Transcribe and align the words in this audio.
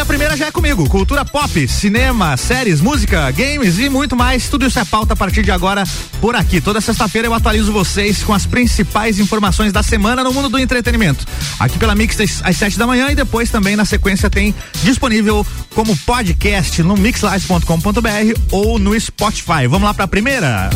a 0.00 0.04
primeira 0.04 0.34
já 0.34 0.46
é 0.46 0.50
comigo. 0.50 0.88
Cultura 0.88 1.24
pop, 1.24 1.68
cinema, 1.68 2.34
séries, 2.36 2.80
música, 2.80 3.30
games 3.32 3.78
e 3.78 3.90
muito 3.90 4.16
mais. 4.16 4.48
Tudo 4.48 4.66
isso 4.66 4.78
é 4.78 4.84
pauta 4.84 5.12
a 5.12 5.16
partir 5.16 5.42
de 5.42 5.50
agora 5.50 5.84
por 6.20 6.34
aqui. 6.34 6.60
Toda 6.60 6.80
sexta-feira 6.80 7.28
eu 7.28 7.34
atualizo 7.34 7.70
vocês 7.70 8.22
com 8.22 8.32
as 8.32 8.46
principais 8.46 9.18
informações 9.18 9.72
da 9.72 9.82
semana 9.82 10.24
no 10.24 10.32
mundo 10.32 10.48
do 10.48 10.58
entretenimento. 10.58 11.26
Aqui 11.58 11.78
pela 11.78 11.94
Mix 11.94 12.16
às 12.42 12.56
sete 12.56 12.78
da 12.78 12.86
manhã 12.86 13.10
e 13.10 13.14
depois 13.14 13.50
também 13.50 13.76
na 13.76 13.84
sequência 13.84 14.30
tem 14.30 14.54
disponível 14.82 15.46
como 15.74 15.94
podcast 15.98 16.82
no 16.82 16.96
mixlive.com.br 16.96 18.40
ou 18.50 18.78
no 18.78 18.98
Spotify. 18.98 19.66
Vamos 19.68 19.82
lá 19.82 19.92
para 19.92 20.04
a 20.04 20.08
primeira. 20.08 20.70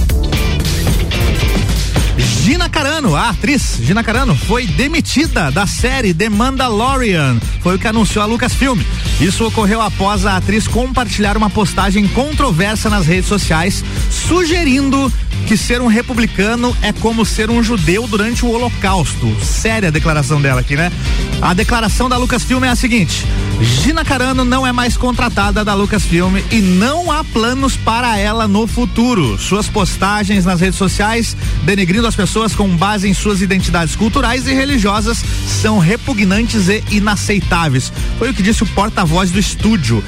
Gina 2.45 2.69
Carano, 2.69 3.17
a 3.17 3.31
atriz 3.31 3.79
Gina 3.81 4.05
Carano, 4.05 4.37
foi 4.37 4.67
demitida 4.67 5.51
da 5.51 5.67
série 5.67 6.13
The 6.13 6.29
Mandalorian. 6.29 7.41
Foi 7.63 7.77
o 7.77 7.79
que 7.79 7.89
anunciou 7.89 8.23
a 8.23 8.27
Lucasfilm. 8.27 8.79
Isso 9.19 9.47
ocorreu 9.47 9.81
após 9.81 10.27
a 10.27 10.37
atriz 10.37 10.69
compartilhar 10.69 11.39
uma 11.39 11.49
postagem 11.49 12.07
controversa 12.07 12.91
nas 12.91 13.07
redes 13.07 13.31
sociais, 13.31 13.83
sugerindo 14.11 15.11
que 15.47 15.57
ser 15.57 15.81
um 15.81 15.87
republicano 15.87 16.77
é 16.83 16.93
como 16.93 17.25
ser 17.25 17.49
um 17.51 17.63
judeu 17.63 18.07
durante 18.07 18.45
o 18.45 18.51
Holocausto. 18.51 19.35
Séria 19.43 19.89
a 19.89 19.93
declaração 19.93 20.41
dela 20.41 20.61
aqui, 20.61 20.77
né? 20.77 20.93
A 21.41 21.55
declaração 21.55 22.11
da 22.11 22.19
Lucasfilm 22.19 22.65
é 22.65 22.69
a 22.69 22.77
seguinte: 22.77 23.27
Gina 23.61 24.05
Carano 24.05 24.45
não 24.45 24.67
é 24.67 24.73
mais 24.73 24.97
contratada 24.97 25.65
da 25.65 25.75
Lucasfilm 25.75 26.37
e 26.51 26.61
não 26.61 27.11
há 27.11 27.23
planos 27.25 27.77
para 27.77 28.19
ela 28.19 28.47
no 28.47 28.67
futuro. 28.67 29.39
Suas 29.39 29.67
postagens 29.67 30.45
nas 30.45 30.61
redes 30.61 30.79
sociais 30.79 31.37
denegrindo 31.63 32.07
as 32.07 32.15
pessoas 32.15 32.34
pessoas 32.35 32.57
com 32.57 32.69
base 32.77 33.09
em 33.09 33.15
suas 33.15 33.41
identidades 33.41 33.95
culturais 33.95 34.49
e 34.49 34.53
religiosas 34.53 35.25
são 35.63 35.79
repugnantes 35.79 36.67
e 36.67 36.83
inaceitáveis. 36.91 37.93
Foi 38.19 38.29
o 38.29 38.35
que 38.35 38.43
disse 38.43 38.65
o 38.65 38.67
porta-voz 38.67 39.31
do 39.31 39.39
estúdio. 39.39 40.03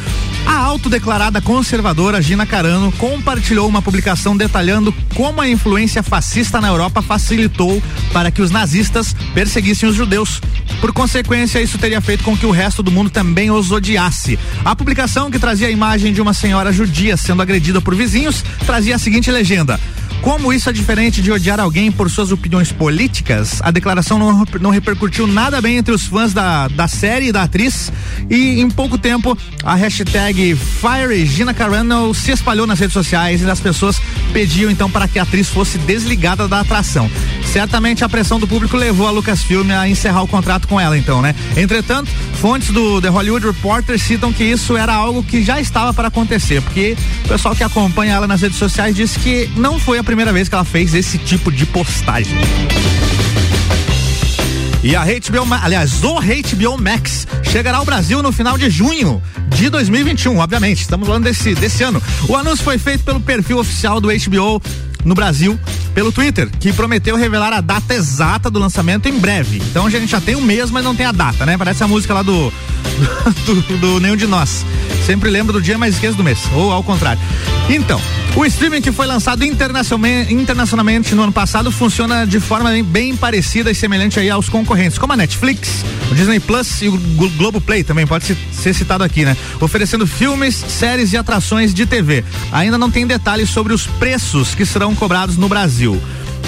A 0.44 0.56
autodeclarada 0.56 1.40
conservadora 1.40 2.20
Gina 2.20 2.44
Carano 2.44 2.90
compartilhou 2.90 3.68
uma 3.68 3.80
publicação 3.80 4.36
detalhando 4.36 4.92
como 5.14 5.40
a 5.40 5.48
influência 5.48 6.02
fascista 6.02 6.60
na 6.60 6.66
Europa 6.66 7.00
facilitou 7.00 7.80
para 8.12 8.32
que 8.32 8.42
os 8.42 8.50
nazistas 8.50 9.14
perseguissem 9.32 9.88
os 9.88 9.94
judeus. 9.94 10.40
Por 10.80 10.92
consequência, 10.92 11.62
isso 11.62 11.78
teria 11.78 12.00
feito 12.00 12.24
com 12.24 12.36
que 12.36 12.44
o 12.44 12.50
resto 12.50 12.82
do 12.82 12.90
mundo 12.90 13.08
também 13.08 13.52
os 13.52 13.70
odiasse. 13.70 14.36
A 14.64 14.74
publicação, 14.74 15.30
que 15.30 15.38
trazia 15.38 15.68
a 15.68 15.70
imagem 15.70 16.12
de 16.12 16.20
uma 16.20 16.34
senhora 16.34 16.72
judia 16.72 17.16
sendo 17.16 17.40
agredida 17.40 17.80
por 17.80 17.94
vizinhos, 17.94 18.44
trazia 18.66 18.96
a 18.96 18.98
seguinte 18.98 19.30
legenda: 19.30 19.78
como 20.26 20.52
isso 20.52 20.68
é 20.68 20.72
diferente 20.72 21.22
de 21.22 21.30
odiar 21.30 21.60
alguém 21.60 21.92
por 21.92 22.10
suas 22.10 22.32
opiniões 22.32 22.72
políticas, 22.72 23.60
a 23.62 23.70
declaração 23.70 24.18
não, 24.18 24.44
não 24.60 24.70
repercutiu 24.70 25.24
nada 25.24 25.60
bem 25.60 25.76
entre 25.76 25.94
os 25.94 26.08
fãs 26.08 26.34
da, 26.34 26.66
da 26.66 26.88
série 26.88 27.28
e 27.28 27.32
da 27.32 27.44
atriz. 27.44 27.92
E 28.28 28.60
em 28.60 28.68
pouco 28.68 28.98
tempo, 28.98 29.38
a 29.62 29.76
hashtag 29.76 30.58
Gina 31.26 31.54
Carano 31.54 32.12
se 32.12 32.32
espalhou 32.32 32.66
nas 32.66 32.80
redes 32.80 32.92
sociais 32.92 33.40
e 33.40 33.48
as 33.48 33.60
pessoas 33.60 34.00
pediam 34.32 34.68
então 34.68 34.90
para 34.90 35.06
que 35.06 35.20
a 35.20 35.22
atriz 35.22 35.48
fosse 35.48 35.78
desligada 35.78 36.48
da 36.48 36.58
atração. 36.58 37.08
Certamente 37.44 38.02
a 38.02 38.08
pressão 38.08 38.40
do 38.40 38.48
público 38.48 38.76
levou 38.76 39.06
a 39.06 39.12
Lucasfilm 39.12 39.70
a 39.70 39.88
encerrar 39.88 40.24
o 40.24 40.26
contrato 40.26 40.66
com 40.66 40.80
ela, 40.80 40.98
então, 40.98 41.22
né? 41.22 41.36
Entretanto, 41.56 42.10
fontes 42.40 42.70
do 42.70 43.00
The 43.00 43.08
Hollywood 43.08 43.46
Reporter 43.46 43.96
citam 43.96 44.32
que 44.32 44.42
isso 44.42 44.76
era 44.76 44.92
algo 44.92 45.22
que 45.22 45.44
já 45.44 45.60
estava 45.60 45.94
para 45.94 46.08
acontecer, 46.08 46.60
porque 46.62 46.96
o 47.24 47.28
pessoal 47.28 47.54
que 47.54 47.62
acompanha 47.62 48.14
ela 48.14 48.26
nas 48.26 48.42
redes 48.42 48.58
sociais 48.58 48.96
disse 48.96 49.20
que 49.20 49.48
não 49.56 49.78
foi 49.78 49.98
a 49.98 50.04
primeira 50.04 50.15
vez 50.24 50.48
que 50.48 50.54
ela 50.54 50.64
fez 50.64 50.94
esse 50.94 51.18
tipo 51.18 51.52
de 51.52 51.66
postagem. 51.66 52.36
E 54.82 54.94
a 54.94 55.04
HBO, 55.04 55.52
aliás, 55.62 56.04
o 56.04 56.20
HBO 56.20 56.80
Max 56.80 57.26
chegará 57.42 57.78
ao 57.78 57.84
Brasil 57.84 58.22
no 58.22 58.30
final 58.30 58.56
de 58.56 58.70
junho 58.70 59.20
de 59.48 59.68
2021, 59.68 60.38
obviamente. 60.38 60.82
Estamos 60.82 61.06
falando 61.06 61.24
desse, 61.24 61.54
desse 61.54 61.82
ano. 61.82 62.00
O 62.28 62.36
anúncio 62.36 62.64
foi 62.64 62.78
feito 62.78 63.02
pelo 63.02 63.20
perfil 63.20 63.58
oficial 63.58 64.00
do 64.00 64.08
HBO 64.08 64.62
no 65.04 65.14
Brasil 65.14 65.58
pelo 65.94 66.12
Twitter, 66.12 66.50
que 66.60 66.72
prometeu 66.72 67.16
revelar 67.16 67.52
a 67.52 67.60
data 67.60 67.94
exata 67.94 68.50
do 68.50 68.58
lançamento 68.58 69.08
em 69.08 69.18
breve. 69.18 69.58
Então 69.70 69.86
a 69.86 69.90
gente 69.90 70.06
já 70.06 70.20
tem 70.20 70.36
um 70.36 70.42
mês, 70.42 70.70
mas 70.70 70.84
não 70.84 70.94
tem 70.94 71.06
a 71.06 71.12
data, 71.12 71.46
né? 71.46 71.56
Parece 71.56 71.82
a 71.82 71.88
música 71.88 72.12
lá 72.12 72.22
do 72.22 72.52
do, 73.46 73.78
do, 73.78 74.00
Nenhum 74.00 74.16
de 74.16 74.26
Nós. 74.26 74.64
Sempre 75.04 75.30
lembro 75.30 75.52
do 75.52 75.62
dia, 75.62 75.78
mas 75.78 75.94
esqueço 75.94 76.16
do 76.16 76.24
mês. 76.24 76.38
Ou 76.54 76.72
ao 76.72 76.82
contrário. 76.82 77.20
Então, 77.68 78.00
o 78.34 78.44
streaming 78.44 78.80
que 78.80 78.92
foi 78.92 79.06
lançado 79.06 79.44
internacionalmente 79.44 81.14
no 81.14 81.22
ano 81.22 81.32
passado 81.32 81.70
funciona 81.72 82.26
de 82.26 82.38
forma 82.38 82.70
bem 82.84 83.16
parecida 83.16 83.70
e 83.70 83.74
semelhante 83.74 84.20
aí 84.20 84.28
aos 84.30 84.48
concorrentes, 84.48 84.98
como 84.98 85.12
a 85.12 85.16
Netflix, 85.16 85.84
o 86.10 86.14
Disney 86.14 86.38
Plus 86.38 86.82
e 86.82 86.88
o 86.88 86.98
Globoplay 87.36 87.82
também 87.82 88.06
pode 88.06 88.36
ser 88.52 88.74
citado 88.74 89.02
aqui, 89.02 89.24
né? 89.24 89.36
Oferecendo 89.60 90.06
filmes, 90.06 90.54
séries 90.54 91.12
e 91.12 91.16
atrações 91.16 91.72
de 91.72 91.86
TV. 91.86 92.24
Ainda 92.52 92.76
não 92.76 92.90
tem 92.90 93.06
detalhes 93.06 93.50
sobre 93.50 93.72
os 93.72 93.86
preços 93.86 94.54
que 94.54 94.66
serão 94.66 94.94
cobrados 94.94 95.36
no 95.36 95.48
Brasil. 95.48 96.00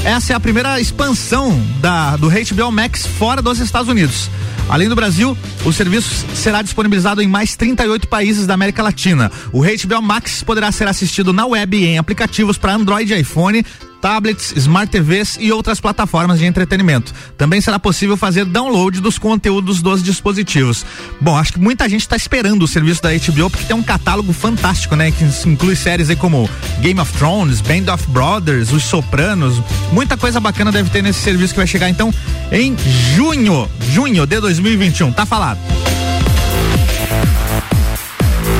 Essa 0.04 0.32
é 0.32 0.36
a 0.36 0.40
primeira 0.40 0.80
expansão 0.80 1.60
da, 1.80 2.16
do 2.16 2.28
HBO 2.28 2.70
Max 2.70 3.06
fora 3.06 3.42
dos 3.42 3.58
Estados 3.58 3.88
Unidos. 3.88 4.30
Além 4.68 4.88
do 4.88 4.94
Brasil, 4.94 5.36
o 5.64 5.72
serviço 5.72 6.26
será 6.34 6.62
disponibilizado 6.62 7.22
em 7.22 7.26
mais 7.26 7.56
38 7.56 8.06
países 8.06 8.46
da 8.46 8.54
América 8.54 8.82
Latina. 8.82 9.30
O 9.52 9.62
HBO 9.62 10.02
Max 10.02 10.42
poderá 10.42 10.70
ser 10.70 10.86
assistido 10.86 11.32
na 11.32 11.46
web 11.46 11.76
e 11.76 11.86
em 11.86 11.98
aplicativos 11.98 12.58
para 12.58 12.74
Android 12.74 13.12
e 13.12 13.20
iPhone, 13.20 13.64
tablets, 14.00 14.52
smart 14.56 14.90
TVs 14.90 15.36
e 15.40 15.52
outras 15.52 15.80
plataformas 15.80 16.38
de 16.38 16.46
entretenimento. 16.46 17.12
Também 17.36 17.60
será 17.60 17.78
possível 17.78 18.16
fazer 18.16 18.44
download 18.44 19.00
dos 19.00 19.18
conteúdos 19.18 19.82
dos 19.82 20.02
dispositivos. 20.02 20.84
Bom, 21.20 21.36
acho 21.36 21.54
que 21.54 21.60
muita 21.60 21.88
gente 21.88 22.02
está 22.02 22.16
esperando 22.16 22.62
o 22.62 22.68
serviço 22.68 23.02
da 23.02 23.10
HBO 23.10 23.50
porque 23.50 23.66
tem 23.66 23.76
um 23.76 23.82
catálogo 23.82 24.32
fantástico, 24.32 24.96
né? 24.96 25.10
Que 25.10 25.24
inclui 25.48 25.76
séries 25.76 26.10
aí 26.10 26.16
como 26.16 26.48
Game 26.80 27.00
of 27.00 27.12
Thrones, 27.14 27.60
Band 27.60 27.92
of 27.92 28.06
Brothers, 28.08 28.72
Os 28.72 28.84
Sopranos. 28.84 29.62
Muita 29.92 30.16
coisa 30.16 30.40
bacana 30.40 30.72
deve 30.72 30.90
ter 30.90 31.02
nesse 31.02 31.20
serviço 31.20 31.52
que 31.54 31.58
vai 31.58 31.66
chegar 31.66 31.88
então 31.88 32.12
em 32.52 32.76
junho, 33.14 33.68
junho 33.90 34.26
de 34.26 34.40
2021. 34.40 35.12
Tá 35.12 35.26
falado. 35.26 35.58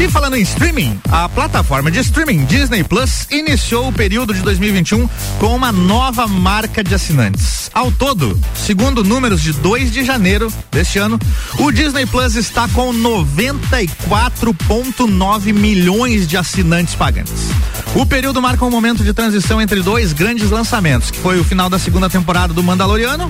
E 0.01 0.09
falando 0.09 0.37
em 0.37 0.43
streaming, 0.43 1.01
a 1.11 1.29
plataforma 1.29 1.91
de 1.91 1.99
streaming 1.99 2.45
Disney 2.45 2.85
Plus 2.85 3.27
iniciou 3.33 3.89
o 3.89 3.93
período 3.93 4.33
de 4.33 4.41
2021 4.43 5.09
com 5.41 5.57
uma 5.57 5.73
nova 5.73 6.29
marca 6.29 6.85
de 6.85 6.95
assinantes. 6.95 7.69
Ao 7.75 7.91
todo, 7.91 8.41
segundo 8.55 9.03
números 9.03 9.43
de 9.43 9.53
2 9.55 9.91
de 9.91 10.05
janeiro 10.05 10.53
deste 10.71 11.01
ano, 11.01 11.19
o 11.59 11.73
Disney 11.73 12.07
Plus 12.07 12.37
está 12.37 12.69
com 12.69 12.95
94,9 12.95 15.53
milhões 15.53 16.29
de 16.29 16.37
assinantes 16.37 16.95
pagantes. 16.95 17.49
O 17.97 18.07
período 18.07 18.41
marca 18.41 18.65
um 18.65 18.71
momento 18.71 19.03
de 19.03 19.13
transição 19.13 19.61
entre 19.61 19.83
dois 19.83 20.13
grandes 20.13 20.49
lançamentos, 20.51 21.11
que 21.11 21.19
foi 21.19 21.41
o 21.41 21.45
final 21.45 21.69
da 21.69 21.79
segunda 21.79 22.09
temporada 22.09 22.55
do 22.55 22.63
Mandaloriano, 22.63 23.29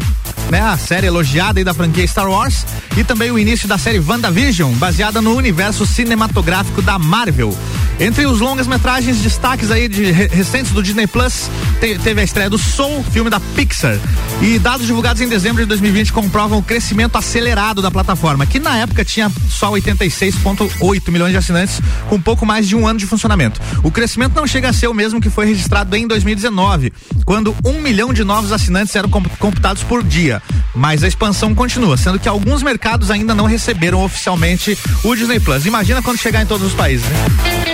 né, 0.50 0.60
a 0.60 0.76
série 0.76 1.06
elogiada 1.06 1.64
da 1.64 1.72
franquia 1.72 2.06
Star 2.06 2.30
Wars, 2.30 2.66
e 2.96 3.04
também 3.04 3.30
o 3.30 3.38
início 3.38 3.68
da 3.68 3.78
série 3.78 4.00
WandaVision, 4.00 4.74
baseada 4.74 5.22
no 5.22 5.34
universo 5.34 5.86
cinematográfico 5.86 6.57
da 6.82 6.98
Marvel. 6.98 7.54
Entre 8.00 8.24
os 8.26 8.38
longas-metragens 8.38 9.18
destaques 9.18 9.72
aí 9.72 9.88
de 9.88 10.12
recentes 10.12 10.70
do 10.70 10.80
Disney 10.80 11.08
Plus, 11.08 11.50
te, 11.80 11.98
teve 11.98 12.20
a 12.20 12.24
estreia 12.24 12.48
do 12.48 12.56
Soul, 12.56 13.02
filme 13.10 13.28
da 13.28 13.40
Pixar. 13.40 13.98
E 14.40 14.56
dados 14.58 14.86
divulgados 14.86 15.20
em 15.20 15.28
dezembro 15.28 15.60
de 15.62 15.66
2020 15.66 16.12
comprovam 16.12 16.58
o 16.58 16.62
crescimento 16.62 17.18
acelerado 17.18 17.82
da 17.82 17.90
plataforma, 17.90 18.46
que 18.46 18.60
na 18.60 18.76
época 18.76 19.04
tinha 19.04 19.30
só 19.50 19.72
86,8 19.72 21.10
milhões 21.10 21.32
de 21.32 21.38
assinantes, 21.38 21.80
com 22.08 22.20
pouco 22.20 22.46
mais 22.46 22.68
de 22.68 22.76
um 22.76 22.86
ano 22.86 23.00
de 23.00 23.06
funcionamento. 23.06 23.60
O 23.82 23.90
crescimento 23.90 24.34
não 24.36 24.46
chega 24.46 24.68
a 24.68 24.72
ser 24.72 24.86
o 24.86 24.94
mesmo 24.94 25.20
que 25.20 25.28
foi 25.28 25.46
registrado 25.46 25.96
em 25.96 26.06
2019, 26.06 26.92
quando 27.24 27.54
um 27.64 27.80
milhão 27.80 28.12
de 28.12 28.22
novos 28.22 28.52
assinantes 28.52 28.94
eram 28.94 29.10
computados 29.10 29.82
por 29.82 30.04
dia. 30.04 30.40
Mas 30.72 31.02
a 31.02 31.08
expansão 31.08 31.52
continua, 31.52 31.96
sendo 31.96 32.20
que 32.20 32.28
alguns 32.28 32.62
mercados 32.62 33.10
ainda 33.10 33.34
não 33.34 33.46
receberam 33.46 34.04
oficialmente 34.04 34.78
o 35.02 35.16
Disney 35.16 35.40
Plus. 35.40 35.66
Imagina 35.66 36.00
quando 36.00 36.18
chegar 36.18 36.42
em 36.42 36.46
todos 36.46 36.64
os 36.64 36.74
países, 36.74 37.04
né? 37.08 37.67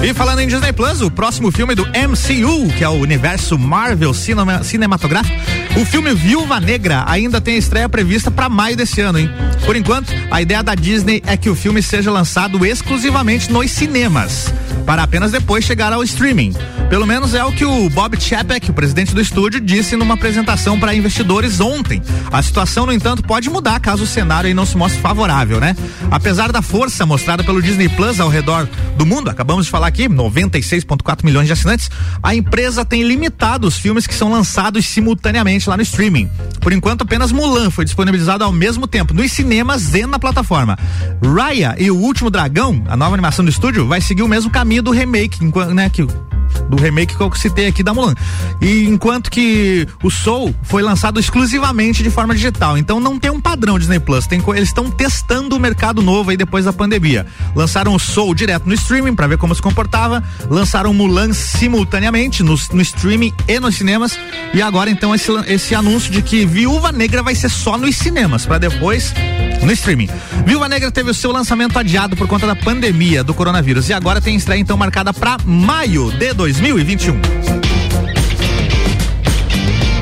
E 0.00 0.14
falando 0.14 0.38
em 0.38 0.46
Disney 0.46 0.72
Plus, 0.72 1.00
o 1.00 1.10
próximo 1.10 1.50
filme 1.50 1.74
do 1.74 1.84
MCU, 1.84 2.72
que 2.76 2.84
é 2.84 2.88
o 2.88 2.92
universo 2.92 3.58
Marvel 3.58 4.14
cinema, 4.14 4.62
cinematográfico, 4.62 5.36
o 5.76 5.84
filme 5.84 6.14
Viúva 6.14 6.60
Negra 6.60 7.04
ainda 7.06 7.40
tem 7.40 7.56
estreia 7.56 7.88
prevista 7.88 8.30
para 8.30 8.48
maio 8.48 8.76
desse 8.76 9.00
ano, 9.00 9.18
hein? 9.18 9.28
Por 9.66 9.74
enquanto, 9.74 10.12
a 10.30 10.40
ideia 10.40 10.62
da 10.62 10.76
Disney 10.76 11.20
é 11.26 11.36
que 11.36 11.50
o 11.50 11.56
filme 11.56 11.82
seja 11.82 12.12
lançado 12.12 12.64
exclusivamente 12.64 13.52
nos 13.52 13.72
cinemas. 13.72 14.54
Para 14.88 15.02
apenas 15.02 15.30
depois 15.30 15.66
chegar 15.66 15.92
ao 15.92 16.02
streaming. 16.02 16.54
Pelo 16.88 17.06
menos 17.06 17.34
é 17.34 17.44
o 17.44 17.52
que 17.52 17.62
o 17.62 17.90
Bob 17.90 18.18
Chapek, 18.18 18.70
o 18.70 18.72
presidente 18.72 19.14
do 19.14 19.20
estúdio, 19.20 19.60
disse 19.60 19.94
numa 19.94 20.14
apresentação 20.14 20.80
para 20.80 20.94
investidores 20.94 21.60
ontem. 21.60 22.00
A 22.32 22.40
situação, 22.40 22.86
no 22.86 22.92
entanto, 22.94 23.22
pode 23.22 23.50
mudar 23.50 23.78
caso 23.80 24.04
o 24.04 24.06
cenário 24.06 24.54
não 24.54 24.64
se 24.64 24.78
mostre 24.78 24.98
favorável, 25.02 25.60
né? 25.60 25.76
Apesar 26.10 26.50
da 26.50 26.62
força 26.62 27.04
mostrada 27.04 27.44
pelo 27.44 27.60
Disney 27.60 27.90
Plus 27.90 28.18
ao 28.18 28.30
redor 28.30 28.66
do 28.96 29.04
mundo, 29.04 29.28
acabamos 29.28 29.66
de 29.66 29.70
falar 29.70 29.88
aqui, 29.88 30.08
96,4 30.08 31.22
milhões 31.22 31.46
de 31.46 31.52
assinantes, 31.52 31.90
a 32.22 32.34
empresa 32.34 32.82
tem 32.82 33.02
limitado 33.02 33.66
os 33.66 33.76
filmes 33.76 34.06
que 34.06 34.14
são 34.14 34.32
lançados 34.32 34.86
simultaneamente 34.86 35.68
lá 35.68 35.76
no 35.76 35.82
streaming. 35.82 36.30
Por 36.62 36.72
enquanto, 36.72 37.02
apenas 37.02 37.30
Mulan 37.30 37.70
foi 37.70 37.84
disponibilizado 37.84 38.42
ao 38.42 38.52
mesmo 38.52 38.86
tempo 38.86 39.12
nos 39.12 39.30
cinemas 39.32 39.94
e 39.94 40.06
na 40.06 40.18
plataforma. 40.18 40.78
Raya 41.22 41.76
e 41.78 41.90
o 41.90 41.96
Último 41.96 42.30
Dragão, 42.30 42.82
a 42.88 42.96
nova 42.96 43.14
animação 43.14 43.44
do 43.44 43.50
estúdio, 43.50 43.86
vai 43.86 44.00
seguir 44.00 44.22
o 44.22 44.28
mesmo 44.28 44.50
caminho 44.50 44.77
do 44.82 44.90
remake, 44.90 45.38
né, 45.74 45.90
que 45.90 46.02
do 46.68 46.76
remake 46.76 47.16
que 47.16 47.20
eu 47.20 47.34
citei 47.34 47.66
aqui 47.66 47.82
da 47.82 47.94
Mulan. 47.94 48.14
E 48.60 48.84
enquanto 48.84 49.30
que 49.30 49.86
o 50.02 50.10
Soul 50.10 50.54
foi 50.62 50.82
lançado 50.82 51.20
exclusivamente 51.20 52.02
de 52.02 52.10
forma 52.10 52.34
digital, 52.34 52.76
então 52.76 53.00
não 53.00 53.18
tem 53.18 53.30
um 53.30 53.40
padrão 53.40 53.78
Disney 53.78 54.00
Plus, 54.00 54.26
tem 54.26 54.42
eles 54.48 54.68
estão 54.68 54.90
testando 54.90 55.56
o 55.56 55.60
mercado 55.60 56.02
novo 56.02 56.30
aí 56.30 56.36
depois 56.36 56.64
da 56.64 56.72
pandemia. 56.72 57.26
Lançaram 57.54 57.94
o 57.94 57.98
Soul 57.98 58.34
direto 58.34 58.66
no 58.66 58.74
streaming 58.74 59.14
para 59.14 59.26
ver 59.26 59.38
como 59.38 59.54
se 59.54 59.60
comportava, 59.60 60.22
lançaram 60.48 60.92
Mulan 60.94 61.32
simultaneamente 61.32 62.42
no, 62.42 62.54
no 62.72 62.82
streaming 62.82 63.32
e 63.46 63.60
nos 63.60 63.76
cinemas 63.76 64.18
e 64.54 64.62
agora 64.62 64.90
então 64.90 65.14
esse, 65.14 65.30
esse 65.46 65.74
anúncio 65.74 66.10
de 66.10 66.22
que 66.22 66.46
Viúva 66.46 66.92
Negra 66.92 67.22
vai 67.22 67.34
ser 67.34 67.50
só 67.50 67.76
nos 67.76 67.96
cinemas 67.96 68.46
para 68.46 68.58
depois 68.58 69.12
no 69.62 69.72
streaming. 69.72 70.08
Viúva 70.46 70.68
Negra 70.68 70.90
teve 70.90 71.10
o 71.10 71.14
seu 71.14 71.32
lançamento 71.32 71.78
adiado 71.78 72.16
por 72.16 72.26
conta 72.26 72.46
da 72.46 72.56
pandemia 72.56 73.22
do 73.24 73.34
coronavírus 73.34 73.88
e 73.88 73.92
agora 73.92 74.20
tem 74.20 74.36
estreia 74.36 74.60
então 74.60 74.76
marcada 74.76 75.12
para 75.12 75.36
maio 75.44 76.10
de 76.12 76.32
2021. 76.38 77.20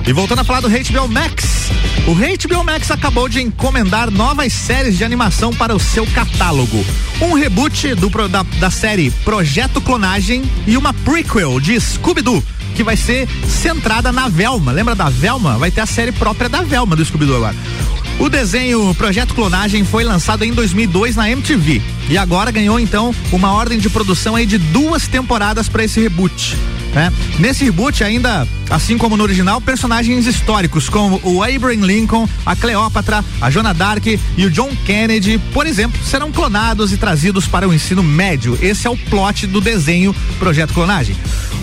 E 0.07 0.13
voltando 0.13 0.41
a 0.41 0.45
falar 0.45 0.61
do 0.61 0.69
HBO 0.69 1.09
Max, 1.09 1.71
o 2.07 2.13
HBO 2.15 2.63
Max 2.63 2.91
acabou 2.91 3.27
de 3.27 3.41
encomendar 3.41 4.11
novas 4.11 4.53
séries 4.53 4.99
de 4.99 5.03
animação 5.03 5.51
para 5.51 5.75
o 5.75 5.81
seu 5.81 6.07
catálogo. 6.09 6.85
Um 7.23 7.33
reboot 7.33 7.95
do, 7.95 8.11
da, 8.29 8.43
da 8.61 8.71
série 8.71 9.11
Projeto 9.25 9.81
Clonagem 9.81 10.43
e 10.67 10.77
uma 10.77 10.93
prequel 10.93 11.59
de 11.59 11.81
Scooby-Doo 11.81 12.45
que 12.75 12.85
vai 12.85 12.99
ser 12.99 13.27
centrada 13.49 14.13
na 14.13 14.29
Velma. 14.29 14.71
Lembra 14.71 14.95
da 14.95 15.09
Velma? 15.09 15.57
Vai 15.57 15.71
ter 15.71 15.81
a 15.81 15.87
série 15.87 16.13
própria 16.13 16.51
da 16.51 16.61
Velma 16.61 16.95
do 16.95 17.03
Scooby-Doo 17.03 17.37
agora. 17.37 17.57
O 18.19 18.31
desenho 18.31 18.95
Projeto 18.95 19.35
Clonagem 19.35 19.85
foi 19.85 20.03
lançado 20.03 20.43
em 20.43 20.53
2002 20.53 21.17
na 21.17 21.31
MTV 21.31 21.83
e 22.09 22.17
agora 22.17 22.51
ganhou 22.51 22.81
então 22.81 23.15
uma 23.31 23.53
ordem 23.53 23.79
de 23.79 23.91
produção 23.91 24.35
aí 24.35 24.47
de 24.47 24.57
duas 24.57 25.07
temporadas 25.07 25.69
para 25.69 25.85
esse 25.85 26.01
reboot. 26.01 26.57
Né? 26.95 27.13
Nesse 27.39 27.63
reboot 27.63 28.03
ainda, 28.03 28.49
assim 28.71 28.97
como 28.97 29.19
no 29.19 29.23
original, 29.23 29.61
personagens 29.61 30.27
históricos 30.27 30.89
como 30.89 31.21
o 31.23 31.43
Abraham 31.43 31.85
Lincoln, 31.85 32.27
a 32.47 32.57
Cleópatra, 32.57 33.23
a 33.39 33.51
Joana 33.51 33.75
Dark 33.75 34.07
e 34.07 34.47
o 34.47 34.51
John 34.51 34.71
Kennedy, 34.87 35.39
por 35.53 35.67
exemplo, 35.67 36.03
serão 36.03 36.33
clonados 36.33 36.93
e 36.93 36.97
trazidos 36.97 37.47
para 37.47 37.69
o 37.69 37.75
ensino 37.75 38.03
médio. 38.03 38.59
Esse 38.63 38.87
é 38.87 38.91
o 38.91 38.97
plot 38.97 39.47
do 39.47 39.61
desenho 39.61 40.17
Projeto 40.39 40.73
Clonagem. 40.73 41.15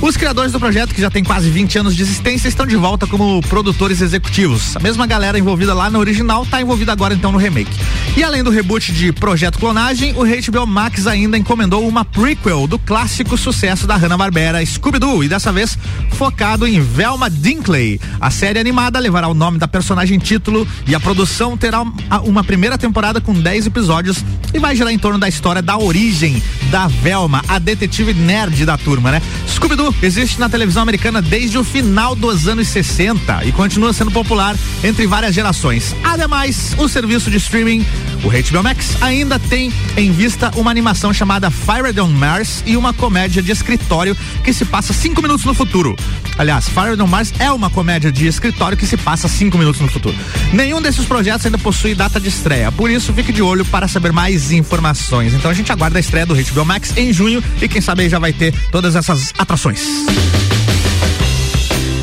Os 0.03 0.17
criadores 0.17 0.51
do 0.51 0.59
projeto, 0.59 0.93
que 0.93 0.99
já 0.99 1.09
tem 1.09 1.23
quase 1.23 1.49
20 1.49 1.79
anos 1.79 1.95
de 1.95 2.01
existência, 2.01 2.49
estão 2.49 2.67
de 2.67 2.75
volta 2.75 3.07
como 3.07 3.41
produtores 3.43 4.01
executivos. 4.01 4.75
A 4.75 4.79
mesma 4.81 5.07
galera 5.07 5.39
envolvida 5.39 5.73
lá 5.73 5.89
no 5.89 5.97
original 5.97 6.43
está 6.43 6.59
envolvida 6.59 6.91
agora 6.91 7.13
então 7.13 7.31
no 7.31 7.37
remake. 7.37 7.71
E 8.17 8.21
além 8.21 8.43
do 8.43 8.49
reboot 8.49 8.91
de 8.91 9.13
Projeto 9.13 9.57
Clonagem, 9.57 10.13
o 10.17 10.25
HBO 10.25 10.67
Max 10.67 11.07
ainda 11.07 11.37
encomendou 11.37 11.87
uma 11.87 12.03
prequel 12.03 12.67
do 12.67 12.77
clássico 12.77 13.37
sucesso 13.37 13.87
da 13.87 13.95
Hanna-Barbera 13.95 14.63
Scooby-Doo 14.65 15.23
e 15.23 15.29
dessa 15.29 15.53
vez 15.53 15.77
focado 16.17 16.67
em 16.67 16.81
Velma 16.81 17.29
Dinkley. 17.29 17.97
A 18.19 18.29
série 18.29 18.59
animada 18.59 18.99
levará 18.99 19.29
o 19.29 19.33
nome 19.33 19.57
da 19.57 19.69
personagem 19.69 20.19
título 20.19 20.67
e 20.85 20.93
a 20.93 20.99
produção 20.99 21.55
terá 21.55 21.81
uma 22.25 22.43
primeira 22.43 22.77
temporada 22.77 23.21
com 23.21 23.33
10 23.33 23.67
episódios 23.67 24.17
e 24.53 24.59
vai 24.59 24.75
girar 24.75 24.91
em 24.91 24.99
torno 24.99 25.17
da 25.17 25.29
história 25.29 25.61
da 25.61 25.77
origem 25.77 26.43
da 26.69 26.87
Velma, 26.87 27.41
a 27.47 27.57
detetive 27.57 28.13
nerd 28.13 28.65
da 28.65 28.77
turma, 28.77 29.09
né? 29.09 29.21
Scooby-Doo 29.47 29.92
existe 30.01 30.39
na 30.39 30.49
televisão 30.49 30.81
americana 30.81 31.21
desde 31.21 31.57
o 31.57 31.63
final 31.63 32.15
dos 32.15 32.47
anos 32.47 32.67
60 32.67 33.45
e 33.45 33.51
continua 33.51 33.93
sendo 33.93 34.11
popular 34.11 34.55
entre 34.83 35.07
várias 35.07 35.33
gerações. 35.33 35.95
Ademais, 36.03 36.75
o 36.77 36.87
serviço 36.87 37.29
de 37.29 37.37
streaming, 37.37 37.85
o 38.23 38.29
HBO 38.29 38.63
Max, 38.63 38.97
ainda 39.01 39.39
tem 39.39 39.71
em 39.95 40.11
vista 40.11 40.51
uma 40.55 40.71
animação 40.71 41.13
chamada 41.13 41.49
Fired 41.51 41.99
on 41.99 42.09
Mars 42.09 42.63
e 42.65 42.75
uma 42.75 42.93
comédia 42.93 43.41
de 43.41 43.51
escritório 43.51 44.15
que 44.43 44.53
se 44.53 44.65
passa 44.65 44.93
cinco 44.93 45.21
minutos 45.21 45.45
no 45.45 45.53
futuro. 45.53 45.95
Aliás, 46.37 46.67
Fired 46.67 47.01
on 47.01 47.07
Mars 47.07 47.33
é 47.39 47.51
uma 47.51 47.69
comédia 47.69 48.11
de 48.11 48.27
escritório 48.27 48.77
que 48.77 48.85
se 48.85 48.97
passa 48.97 49.27
cinco 49.27 49.57
minutos 49.57 49.81
no 49.81 49.87
futuro. 49.87 50.15
Nenhum 50.51 50.81
desses 50.81 51.05
projetos 51.05 51.45
ainda 51.45 51.57
possui 51.57 51.95
data 51.95 52.19
de 52.19 52.29
estreia, 52.29 52.71
por 52.71 52.89
isso 52.89 53.13
fique 53.13 53.31
de 53.31 53.41
olho 53.41 53.65
para 53.65 53.87
saber 53.87 54.11
mais 54.11 54.51
informações. 54.51 55.33
Então 55.33 55.51
a 55.51 55.53
gente 55.53 55.71
aguarda 55.71 55.97
a 55.97 56.01
estreia 56.01 56.25
do 56.25 56.35
HBO 56.35 56.65
Max 56.65 56.95
em 56.97 57.11
junho 57.11 57.43
e 57.61 57.67
quem 57.67 57.81
sabe 57.81 58.03
aí 58.03 58.09
já 58.09 58.19
vai 58.19 58.33
ter 58.33 58.53
todas 58.71 58.95
essas 58.95 59.33
atrações. 59.37 59.82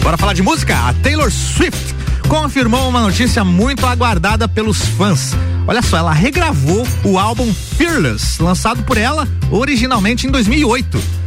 Bora 0.03 0.17
falar 0.17 0.33
de 0.33 0.43
música? 0.43 0.77
A 0.77 0.95
Taylor 0.95 1.31
Swift 1.31 1.95
confirmou 2.29 2.89
uma 2.89 3.01
notícia 3.01 3.45
muito 3.45 3.87
aguardada 3.87 4.49
pelos 4.49 4.79
fãs. 4.97 5.33
Olha 5.67 5.83
só, 5.83 5.99
ela 5.99 6.13
regravou 6.13 6.87
o 7.05 7.19
álbum 7.19 7.53
Fearless, 7.53 8.43
lançado 8.43 8.83
por 8.83 8.97
ela 8.97 9.29
originalmente 9.51 10.27
em 10.27 10.31
2008. 10.31 11.20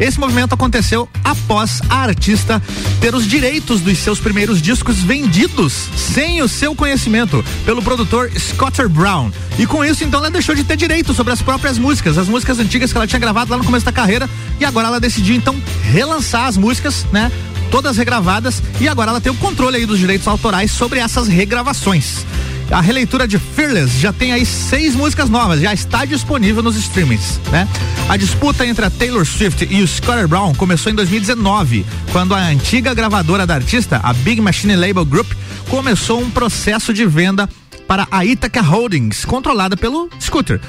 Esse 0.00 0.18
movimento 0.18 0.54
aconteceu 0.54 1.06
após 1.22 1.82
a 1.90 1.96
artista 1.96 2.60
ter 3.02 3.14
os 3.14 3.26
direitos 3.26 3.82
dos 3.82 3.98
seus 3.98 4.18
primeiros 4.18 4.62
discos 4.62 4.96
vendidos 5.00 5.74
sem 5.94 6.40
o 6.40 6.48
seu 6.48 6.74
conhecimento 6.74 7.44
pelo 7.66 7.82
produtor 7.82 8.30
Scotter 8.38 8.88
Brown. 8.88 9.30
E 9.58 9.66
com 9.66 9.84
isso, 9.84 10.02
então, 10.02 10.20
ela 10.20 10.30
deixou 10.30 10.54
de 10.54 10.64
ter 10.64 10.76
direito 10.76 11.12
sobre 11.12 11.34
as 11.34 11.42
próprias 11.42 11.76
músicas, 11.76 12.16
as 12.16 12.28
músicas 12.28 12.58
antigas 12.58 12.90
que 12.90 12.96
ela 12.96 13.06
tinha 13.06 13.20
gravado 13.20 13.50
lá 13.50 13.58
no 13.58 13.64
começo 13.64 13.84
da 13.84 13.92
carreira. 13.92 14.28
E 14.58 14.64
agora 14.64 14.88
ela 14.88 14.98
decidiu, 14.98 15.36
então, 15.36 15.54
relançar 15.82 16.46
as 16.46 16.56
músicas, 16.56 17.04
né? 17.12 17.30
Todas 17.70 17.98
regravadas. 17.98 18.62
E 18.80 18.88
agora 18.88 19.10
ela 19.10 19.20
tem 19.20 19.30
o 19.30 19.36
controle 19.36 19.76
aí 19.76 19.84
dos 19.84 19.98
direitos 19.98 20.26
autorais 20.26 20.72
sobre 20.72 20.98
essas 20.98 21.28
regravações. 21.28 22.24
A 22.70 22.80
releitura 22.80 23.26
de 23.26 23.36
Fearless 23.36 23.98
já 23.98 24.12
tem 24.12 24.32
aí 24.32 24.46
seis 24.46 24.94
músicas 24.94 25.28
novas, 25.28 25.60
já 25.60 25.74
está 25.74 26.04
disponível 26.04 26.62
nos 26.62 26.76
streamings, 26.76 27.40
né? 27.50 27.66
A 28.08 28.16
disputa 28.16 28.64
entre 28.64 28.84
a 28.84 28.90
Taylor 28.90 29.26
Swift 29.26 29.66
e 29.68 29.82
o 29.82 29.88
Scott 29.88 30.24
Brown 30.28 30.54
começou 30.54 30.92
em 30.92 30.94
2019, 30.94 31.84
quando 32.12 32.32
a 32.32 32.38
antiga 32.38 32.94
gravadora 32.94 33.44
da 33.44 33.54
artista, 33.56 34.00
a 34.02 34.12
Big 34.12 34.40
Machine 34.40 34.76
Label 34.76 35.04
Group, 35.04 35.32
começou 35.68 36.20
um 36.20 36.30
processo 36.30 36.94
de 36.94 37.04
venda 37.04 37.48
para 37.88 38.06
a 38.08 38.24
Ithaca 38.24 38.62
Holdings, 38.62 39.24
controlada 39.24 39.76
pelo 39.76 40.08
Scooter. 40.20 40.60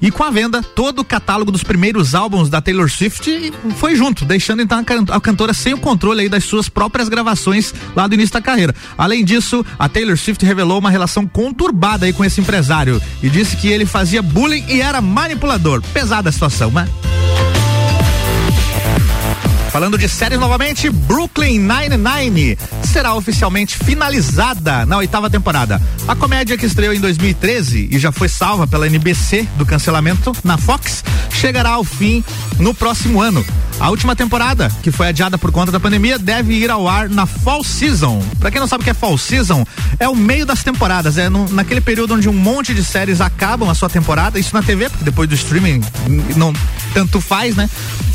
E 0.00 0.10
com 0.10 0.24
a 0.24 0.30
venda, 0.30 0.62
todo 0.62 1.00
o 1.00 1.04
catálogo 1.04 1.50
dos 1.50 1.62
primeiros 1.62 2.14
álbuns 2.14 2.48
da 2.48 2.60
Taylor 2.60 2.88
Swift 2.88 3.52
foi 3.76 3.94
junto, 3.94 4.24
deixando 4.24 4.62
então 4.62 4.82
a 5.10 5.20
cantora 5.20 5.52
sem 5.52 5.74
o 5.74 5.78
controle 5.78 6.22
aí 6.22 6.28
das 6.28 6.44
suas 6.44 6.68
próprias 6.68 7.08
gravações 7.08 7.74
lá 7.94 8.06
do 8.06 8.14
início 8.14 8.32
da 8.32 8.40
carreira. 8.40 8.74
Além 8.96 9.24
disso, 9.24 9.64
a 9.78 9.88
Taylor 9.88 10.16
Swift 10.16 10.44
revelou 10.44 10.78
uma 10.78 10.90
relação 10.90 11.26
conturbada 11.26 12.06
aí 12.06 12.12
com 12.12 12.24
esse 12.24 12.40
empresário 12.40 13.00
e 13.22 13.28
disse 13.28 13.56
que 13.56 13.68
ele 13.68 13.84
fazia 13.84 14.22
bullying 14.22 14.64
e 14.68 14.80
era 14.80 15.00
manipulador. 15.00 15.82
Pesada 15.92 16.28
a 16.30 16.32
situação, 16.32 16.70
mas 16.70 16.88
Falando 19.70 19.96
de 19.96 20.08
séries 20.08 20.40
novamente, 20.40 20.90
Brooklyn 20.90 21.60
Nine-Nine 21.60 22.58
será 22.82 23.14
oficialmente 23.14 23.78
finalizada 23.78 24.84
na 24.84 24.96
oitava 24.96 25.30
temporada. 25.30 25.80
A 26.08 26.16
comédia 26.16 26.58
que 26.58 26.66
estreou 26.66 26.92
em 26.92 26.98
2013 26.98 27.88
e 27.88 27.96
já 27.96 28.10
foi 28.10 28.28
salva 28.28 28.66
pela 28.66 28.88
NBC 28.88 29.46
do 29.56 29.64
cancelamento 29.64 30.32
na 30.42 30.58
Fox 30.58 31.04
chegará 31.30 31.70
ao 31.70 31.84
fim 31.84 32.24
no 32.58 32.74
próximo 32.74 33.22
ano. 33.22 33.44
A 33.78 33.88
última 33.88 34.14
temporada, 34.14 34.68
que 34.82 34.90
foi 34.90 35.08
adiada 35.08 35.38
por 35.38 35.50
conta 35.52 35.72
da 35.72 35.80
pandemia, 35.80 36.18
deve 36.18 36.52
ir 36.52 36.70
ao 36.70 36.86
ar 36.86 37.08
na 37.08 37.24
Fall 37.24 37.64
Season. 37.64 38.22
Para 38.38 38.50
quem 38.50 38.60
não 38.60 38.66
sabe 38.66 38.82
o 38.82 38.84
que 38.84 38.90
é 38.90 38.94
Fall 38.94 39.16
Season, 39.16 39.64
é 39.98 40.08
o 40.08 40.14
meio 40.14 40.44
das 40.44 40.62
temporadas, 40.62 41.16
é 41.16 41.30
no, 41.30 41.48
naquele 41.48 41.80
período 41.80 42.14
onde 42.14 42.28
um 42.28 42.32
monte 42.32 42.74
de 42.74 42.84
séries 42.84 43.20
acabam 43.20 43.70
a 43.70 43.74
sua 43.74 43.88
temporada, 43.88 44.38
isso 44.38 44.54
na 44.54 44.62
TV, 44.62 44.90
porque 44.90 45.04
depois 45.04 45.28
do 45.28 45.34
streaming 45.34 45.80
não 46.36 46.52
tanto 46.92 47.20
faz, 47.20 47.56
né? 47.56 47.68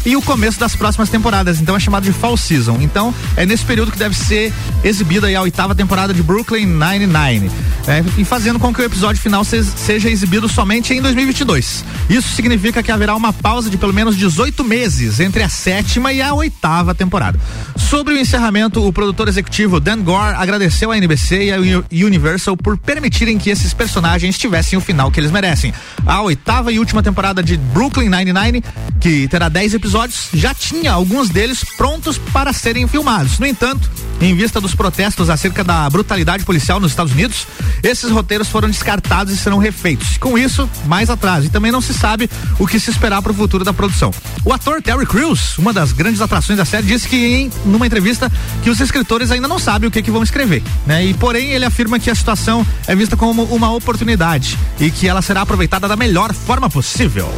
E 0.06 0.16
o 0.16 0.22
começo 0.22 0.60
das 0.60 0.76
próximas 0.76 1.10
temporadas, 1.10 1.60
então 1.60 1.76
é 1.76 1.80
chamado 1.80 2.04
de 2.04 2.14
Fall 2.14 2.38
Season. 2.38 2.78
Então, 2.80 3.14
é 3.36 3.46
nesse 3.46 3.66
período 3.66 3.92
que 3.92 3.98
deve 3.98 4.16
ser 4.16 4.54
exibida 4.84 5.28
a 5.28 5.42
oitava 5.42 5.74
temporada 5.74 6.14
de 6.14 6.22
Brooklyn 6.22 6.68
Nine-Nine. 6.68 7.50
É, 7.88 8.04
e 8.18 8.26
fazendo 8.26 8.60
com 8.60 8.74
que 8.74 8.82
o 8.82 8.84
episódio 8.84 9.22
final 9.22 9.44
se, 9.44 9.64
seja 9.64 10.10
exibido 10.10 10.50
somente 10.50 10.94
em 10.94 11.02
2022. 11.02 11.86
Isso 12.10 12.30
significa 12.30 12.82
que 12.82 12.92
haverá 12.92 13.16
uma 13.16 13.32
pausa 13.32 13.70
de 13.70 13.78
pelo 13.78 13.94
menos 13.94 14.18
18 14.18 14.64
meses 14.64 15.20
entre 15.20 15.44
a 15.44 15.50
sétima 15.50 16.12
e 16.12 16.20
a 16.20 16.34
oitava 16.34 16.96
temporada. 16.96 17.40
Sobre 17.78 18.16
o 18.16 18.18
encerramento, 18.18 18.86
o 18.86 18.92
produtor 18.92 19.28
executivo 19.28 19.80
Dan 19.80 20.02
Gore 20.02 20.36
agradeceu 20.36 20.92
à 20.92 20.98
NBC 20.98 21.46
e 21.92 22.04
à 22.04 22.06
Universal 22.06 22.58
por 22.58 22.76
permitirem 22.76 23.38
que 23.38 23.52
esses 23.52 23.74
personagens 23.74 24.38
tivessem 24.38 24.78
o 24.78 24.82
final 24.82 25.12
que 25.12 25.20
eles 25.20 25.32
merecem. 25.32 25.72
A 26.06 26.22
oitava 26.22 26.72
e 26.72 26.80
última 26.80 27.04
temporada 27.04 27.44
de 27.44 27.56
Brooklyn 27.56 28.10
Nine-Nine 28.10 28.64
que 29.06 29.28
terá 29.28 29.50
10 29.50 29.76
episódios, 29.76 30.30
já 30.34 30.52
tinha 30.52 30.92
alguns 30.92 31.30
deles 31.30 31.64
prontos 31.78 32.18
para 32.18 32.52
serem 32.52 32.88
filmados. 32.88 33.38
No 33.38 33.46
entanto, 33.46 33.88
em 34.20 34.34
vista 34.34 34.60
dos 34.60 34.74
protestos 34.74 35.30
acerca 35.30 35.64
da 35.64 35.88
brutalidade 35.92 36.44
policial 36.44 36.80
nos 36.80 36.92
Estados 36.92 37.14
Unidos, 37.14 37.46
esses 37.84 38.10
roteiros 38.12 38.48
foram 38.48 38.70
descartados 38.70 39.34
e 39.34 39.38
serão 39.38 39.58
refeitos. 39.58 40.18
Com 40.18 40.38
isso, 40.38 40.70
mais 40.86 41.10
atraso. 41.10 41.48
E 41.48 41.50
também 41.50 41.72
não 41.72 41.82
se 41.82 41.94
sabe 41.94 42.30
o 42.60 42.68
que 42.68 42.80
se 42.80 42.90
esperar 42.90 43.22
para 43.22 43.32
o 43.32 43.36
futuro 43.36 43.64
da 43.64 43.74
produção. 43.74 44.12
O 44.44 44.54
ator 44.54 44.82
Terry 44.82 45.06
Crews, 45.06 45.58
uma 45.58 45.74
das 45.74 45.92
grandes 45.92 46.22
atrações 46.22 46.58
da 46.58 46.66
série, 46.66 46.88
disse 46.88 47.08
que 47.08 47.16
em 47.16 47.52
numa 47.66 47.86
entrevista 47.86 48.32
que 48.64 48.70
os 48.70 48.80
escritores 48.80 49.32
ainda 49.32 49.48
não 49.48 49.60
sabem 49.60 49.88
o 49.88 49.92
que, 49.92 50.02
que 50.02 50.12
vão 50.12 50.24
escrever, 50.24 50.64
né? 50.86 51.06
E 51.06 51.14
porém 51.14 51.52
ele 51.52 51.66
afirma 51.66 52.00
que 52.00 52.10
a 52.10 52.16
situação 52.16 52.66
é 52.88 52.96
vista 52.96 53.18
como 53.18 53.44
uma 53.44 53.72
oportunidade 53.72 54.58
e 54.80 54.92
que 54.92 55.08
ela 55.08 55.22
será 55.22 55.42
aproveitada 55.42 55.88
da 55.88 55.96
melhor 55.96 56.34
forma 56.34 56.70
possível. 56.70 57.30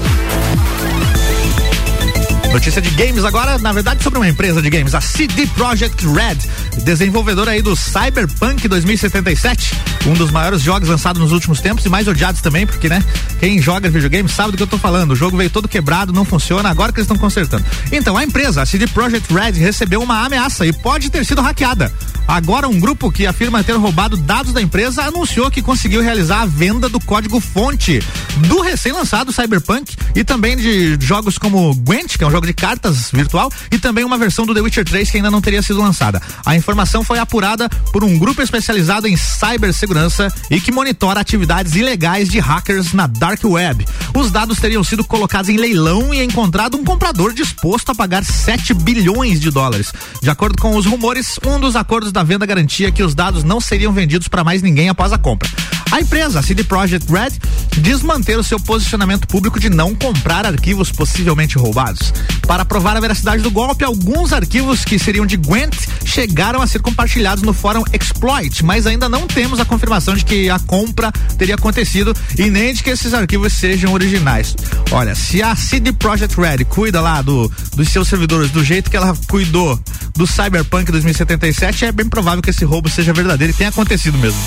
Notícia 2.51 2.81
de 2.81 2.89
games 2.91 3.23
agora, 3.23 3.57
na 3.57 3.71
verdade, 3.71 4.03
sobre 4.03 4.19
uma 4.19 4.27
empresa 4.27 4.61
de 4.61 4.69
games, 4.69 4.95
a 4.95 5.01
CD 5.01 5.45
Projekt 5.47 6.05
Red, 6.07 6.37
desenvolvedora 6.83 7.51
aí 7.51 7.61
do 7.61 7.75
Cyberpunk 7.75 8.67
2077, 8.67 9.75
um 10.07 10.13
dos 10.13 10.31
maiores 10.31 10.61
jogos 10.61 10.89
lançados 10.89 11.21
nos 11.21 11.31
últimos 11.31 11.61
tempos 11.61 11.85
e 11.85 11.89
mais 11.89 12.07
odiados 12.07 12.41
também, 12.41 12.65
porque, 12.65 12.89
né, 12.89 13.03
quem 13.39 13.61
joga 13.61 13.89
videogame 13.89 14.27
sabe 14.27 14.51
do 14.51 14.57
que 14.57 14.63
eu 14.63 14.67
tô 14.67 14.77
falando. 14.77 15.11
O 15.11 15.15
jogo 15.15 15.37
veio 15.37 15.49
todo 15.49 15.67
quebrado, 15.67 16.11
não 16.11 16.25
funciona, 16.25 16.69
agora 16.69 16.91
que 16.91 16.99
eles 16.99 17.05
estão 17.05 17.17
consertando. 17.17 17.63
Então, 17.91 18.17
a 18.17 18.23
empresa, 18.23 18.61
a 18.61 18.65
CD 18.65 18.87
Projekt 18.87 19.31
Red, 19.31 19.51
recebeu 19.51 20.01
uma 20.01 20.25
ameaça 20.25 20.65
e 20.65 20.73
pode 20.73 21.09
ter 21.09 21.25
sido 21.25 21.41
hackeada. 21.41 21.93
Agora, 22.27 22.67
um 22.67 22.79
grupo 22.79 23.09
que 23.09 23.25
afirma 23.25 23.63
ter 23.63 23.73
roubado 23.73 24.17
dados 24.17 24.51
da 24.51 24.61
empresa 24.61 25.03
anunciou 25.03 25.49
que 25.49 25.61
conseguiu 25.61 26.01
realizar 26.01 26.41
a 26.41 26.45
venda 26.45 26.89
do 26.89 26.99
código 26.99 27.39
fonte 27.39 28.03
do 28.47 28.61
recém-lançado 28.61 29.31
Cyberpunk 29.31 29.95
e 30.13 30.23
também 30.23 30.57
de 30.57 30.97
jogos 30.99 31.37
como 31.37 31.73
Gwent, 31.75 32.17
que 32.17 32.23
é 32.23 32.27
um 32.27 32.31
jogo 32.31 32.45
de 32.45 32.53
cartas 32.53 33.09
virtual, 33.11 33.51
e 33.71 33.79
também 33.79 34.03
uma 34.03 34.17
versão 34.17 34.45
do 34.45 34.53
The 34.53 34.61
Witcher 34.61 34.83
3 34.83 35.09
que 35.09 35.17
ainda 35.17 35.31
não 35.31 35.41
teria 35.41 35.61
sido 35.61 35.79
lançada. 35.79 36.21
A 36.45 36.55
informação 36.55 37.03
foi 37.03 37.17
apurada 37.17 37.69
por 37.91 38.03
um 38.03 38.19
grupo 38.19 38.41
especializado 38.41 39.07
em 39.07 39.15
cibersegurança 39.15 40.31
e 40.51 40.59
que 40.59 40.71
monitora 40.71 41.21
atividades 41.21 41.75
ilegais 41.75 42.27
de 42.27 42.39
hackers 42.39 42.93
na 42.93 43.07
Dark 43.07 43.43
Web. 43.43 43.85
Os 44.13 44.31
dados 44.31 44.59
teriam 44.59 44.83
sido 44.83 45.03
colocados 45.03 45.49
em 45.49 45.57
leilão 45.57 46.13
e 46.13 46.21
encontrado 46.21 46.75
um 46.75 46.83
comprador 46.83 47.33
disposto 47.33 47.91
a 47.91 47.95
pagar 47.95 48.25
7 48.25 48.73
bilhões 48.73 49.39
de 49.39 49.49
dólares. 49.49 49.93
De 50.21 50.29
acordo 50.29 50.61
com 50.61 50.75
os 50.75 50.85
rumores, 50.85 51.39
um 51.45 51.59
dos 51.59 51.75
acordos 51.75 52.11
da 52.17 52.23
venda 52.23 52.47
garantia 52.47 52.91
que 52.91 53.03
os 53.03 53.13
dados 53.13 53.43
não 53.43 53.61
seriam 53.61 53.93
vendidos 53.93 54.27
para 54.27 54.43
mais 54.43 54.63
ninguém 54.63 54.89
após 54.89 55.13
a 55.13 55.19
compra. 55.19 55.47
A 55.91 56.01
empresa, 56.01 56.39
a 56.39 56.43
CD 56.43 56.63
Projekt 56.63 57.09
Red, 57.11 57.31
diz 57.77 58.01
manter 58.01 58.37
o 58.37 58.43
seu 58.43 58.59
posicionamento 58.59 59.27
público 59.27 59.59
de 59.59 59.69
não 59.69 59.95
comprar 59.95 60.45
arquivos 60.45 60.91
possivelmente 60.91 61.57
roubados. 61.57 62.13
Para 62.45 62.65
provar 62.65 62.97
a 62.97 62.99
veracidade 62.99 63.41
do 63.41 63.49
golpe, 63.49 63.83
alguns 63.83 64.33
arquivos 64.33 64.83
que 64.83 64.99
seriam 64.99 65.25
de 65.25 65.37
Gwent 65.37 65.75
chegaram 66.05 66.61
a 66.61 66.67
ser 66.67 66.81
compartilhados 66.81 67.43
no 67.43 67.53
fórum 67.53 67.83
Exploit, 67.93 68.63
mas 68.63 68.85
ainda 68.85 69.07
não 69.07 69.27
temos 69.27 69.59
a 69.59 69.65
confirmação 69.65 70.13
de 70.13 70.25
que 70.25 70.49
a 70.49 70.59
compra 70.59 71.11
teria 71.37 71.55
acontecido 71.55 72.13
e 72.37 72.49
nem 72.49 72.73
de 72.73 72.83
que 72.83 72.89
esses 72.89 73.13
arquivos 73.13 73.53
sejam 73.53 73.93
originais. 73.93 74.55
Olha, 74.91 75.15
se 75.15 75.41
a 75.41 75.55
CD 75.55 75.93
Projekt 75.93 76.39
Red 76.39 76.65
cuida 76.65 76.99
lá 76.99 77.21
do, 77.21 77.51
dos 77.75 77.89
seus 77.89 78.07
servidores 78.07 78.51
do 78.51 78.63
jeito 78.63 78.89
que 78.91 78.97
ela 78.97 79.15
cuidou 79.27 79.79
do 80.15 80.27
Cyberpunk 80.27 80.91
2077, 80.91 81.85
é 81.85 81.91
bem 81.91 82.07
provável 82.07 82.41
que 82.41 82.49
esse 82.49 82.65
roubo 82.65 82.89
seja 82.89 83.13
verdadeiro 83.13 83.53
e 83.53 83.55
tenha 83.55 83.69
acontecido 83.69 84.17
mesmo. 84.17 84.39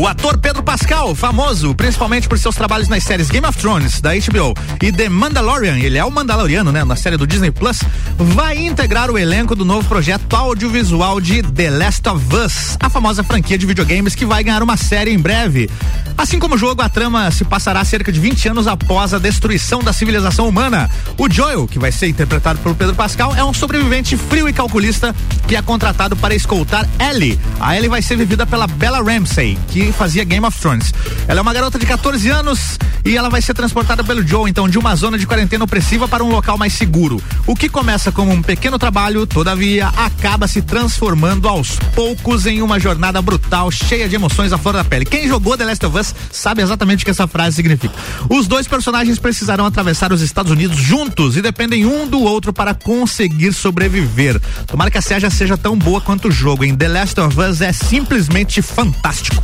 O 0.00 0.06
ator 0.06 0.38
Pedro 0.38 0.62
Pascal, 0.62 1.14
famoso 1.14 1.74
principalmente 1.74 2.26
por 2.26 2.38
seus 2.38 2.54
trabalhos 2.54 2.88
nas 2.88 3.04
séries 3.04 3.28
Game 3.28 3.46
of 3.46 3.58
Thrones 3.58 4.00
da 4.00 4.12
HBO 4.14 4.54
e 4.82 4.90
The 4.90 5.10
Mandalorian, 5.10 5.78
ele 5.78 5.98
é 5.98 6.04
o 6.06 6.10
Mandaloriano, 6.10 6.72
né, 6.72 6.82
na 6.84 6.96
série 6.96 7.18
do 7.18 7.26
Disney 7.26 7.50
Plus, 7.50 7.80
vai 8.16 8.56
integrar 8.56 9.10
o 9.10 9.18
elenco 9.18 9.54
do 9.54 9.62
novo 9.62 9.86
projeto 9.86 10.34
audiovisual 10.34 11.20
de 11.20 11.42
The 11.42 11.68
Last 11.68 12.08
of 12.08 12.34
Us, 12.34 12.78
a 12.80 12.88
famosa 12.88 13.22
franquia 13.22 13.58
de 13.58 13.66
videogames 13.66 14.14
que 14.14 14.24
vai 14.24 14.42
ganhar 14.42 14.62
uma 14.62 14.78
série 14.78 15.12
em 15.12 15.18
breve. 15.18 15.68
Assim 16.16 16.38
como 16.38 16.54
o 16.54 16.58
jogo, 16.58 16.80
a 16.80 16.88
trama 16.88 17.30
se 17.30 17.44
passará 17.44 17.84
cerca 17.84 18.10
de 18.10 18.20
20 18.20 18.48
anos 18.48 18.66
após 18.66 19.12
a 19.12 19.18
destruição 19.18 19.82
da 19.82 19.92
civilização 19.92 20.48
humana. 20.48 20.88
O 21.18 21.30
Joel, 21.30 21.66
que 21.66 21.78
vai 21.78 21.92
ser 21.92 22.08
interpretado 22.08 22.58
pelo 22.60 22.74
Pedro 22.74 22.94
Pascal, 22.94 23.34
é 23.34 23.44
um 23.44 23.52
sobrevivente 23.52 24.16
frio 24.16 24.48
e 24.48 24.52
calculista 24.52 25.14
que 25.46 25.56
é 25.56 25.62
contratado 25.62 26.16
para 26.16 26.34
escoltar 26.34 26.88
Ellie. 26.98 27.38
A 27.58 27.76
Ellie 27.76 27.88
vai 27.88 28.00
ser 28.00 28.16
vivida 28.16 28.46
pela 28.46 28.66
Bella 28.66 29.02
Ramsey, 29.02 29.58
que 29.68 29.89
fazia 29.92 30.24
Game 30.24 30.44
of 30.46 30.58
Thrones. 30.58 30.92
Ela 31.26 31.40
é 31.40 31.42
uma 31.42 31.52
garota 31.52 31.78
de 31.78 31.86
14 31.86 32.28
anos 32.28 32.78
e 33.04 33.16
ela 33.16 33.30
vai 33.30 33.40
ser 33.40 33.54
transportada 33.54 34.04
pelo 34.04 34.26
Joe, 34.26 34.50
então, 34.50 34.68
de 34.68 34.78
uma 34.78 34.94
zona 34.96 35.16
de 35.16 35.26
quarentena 35.26 35.64
opressiva 35.64 36.06
para 36.06 36.22
um 36.22 36.30
local 36.30 36.58
mais 36.58 36.72
seguro. 36.72 37.22
O 37.46 37.56
que 37.56 37.68
começa 37.68 38.12
como 38.12 38.32
um 38.32 38.42
pequeno 38.42 38.78
trabalho, 38.78 39.26
todavia, 39.26 39.88
acaba 39.88 40.46
se 40.46 40.60
transformando 40.60 41.48
aos 41.48 41.78
poucos 41.94 42.46
em 42.46 42.60
uma 42.60 42.78
jornada 42.78 43.22
brutal, 43.22 43.70
cheia 43.70 44.08
de 44.08 44.14
emoções 44.14 44.52
à 44.52 44.58
flor 44.58 44.74
da 44.74 44.84
pele. 44.84 45.04
Quem 45.04 45.28
jogou 45.28 45.56
The 45.56 45.64
Last 45.64 45.86
of 45.86 45.98
Us 45.98 46.14
sabe 46.30 46.62
exatamente 46.62 47.02
o 47.02 47.04
que 47.04 47.10
essa 47.10 47.26
frase 47.26 47.56
significa. 47.56 47.94
Os 48.28 48.46
dois 48.46 48.66
personagens 48.66 49.18
precisarão 49.18 49.64
atravessar 49.64 50.12
os 50.12 50.20
Estados 50.20 50.52
Unidos 50.52 50.76
juntos 50.76 51.36
e 51.36 51.42
dependem 51.42 51.86
um 51.86 52.06
do 52.06 52.20
outro 52.20 52.52
para 52.52 52.74
conseguir 52.74 53.52
sobreviver. 53.52 54.40
Tomara 54.66 54.90
que 54.90 54.98
a 54.98 55.02
série 55.02 55.30
seja 55.30 55.56
tão 55.56 55.76
boa 55.76 56.00
quanto 56.00 56.28
o 56.28 56.32
jogo, 56.32 56.64
em 56.64 56.74
The 56.74 56.88
Last 56.88 57.20
of 57.20 57.40
Us 57.40 57.60
é 57.60 57.72
simplesmente 57.72 58.62
fantástico. 58.62 59.42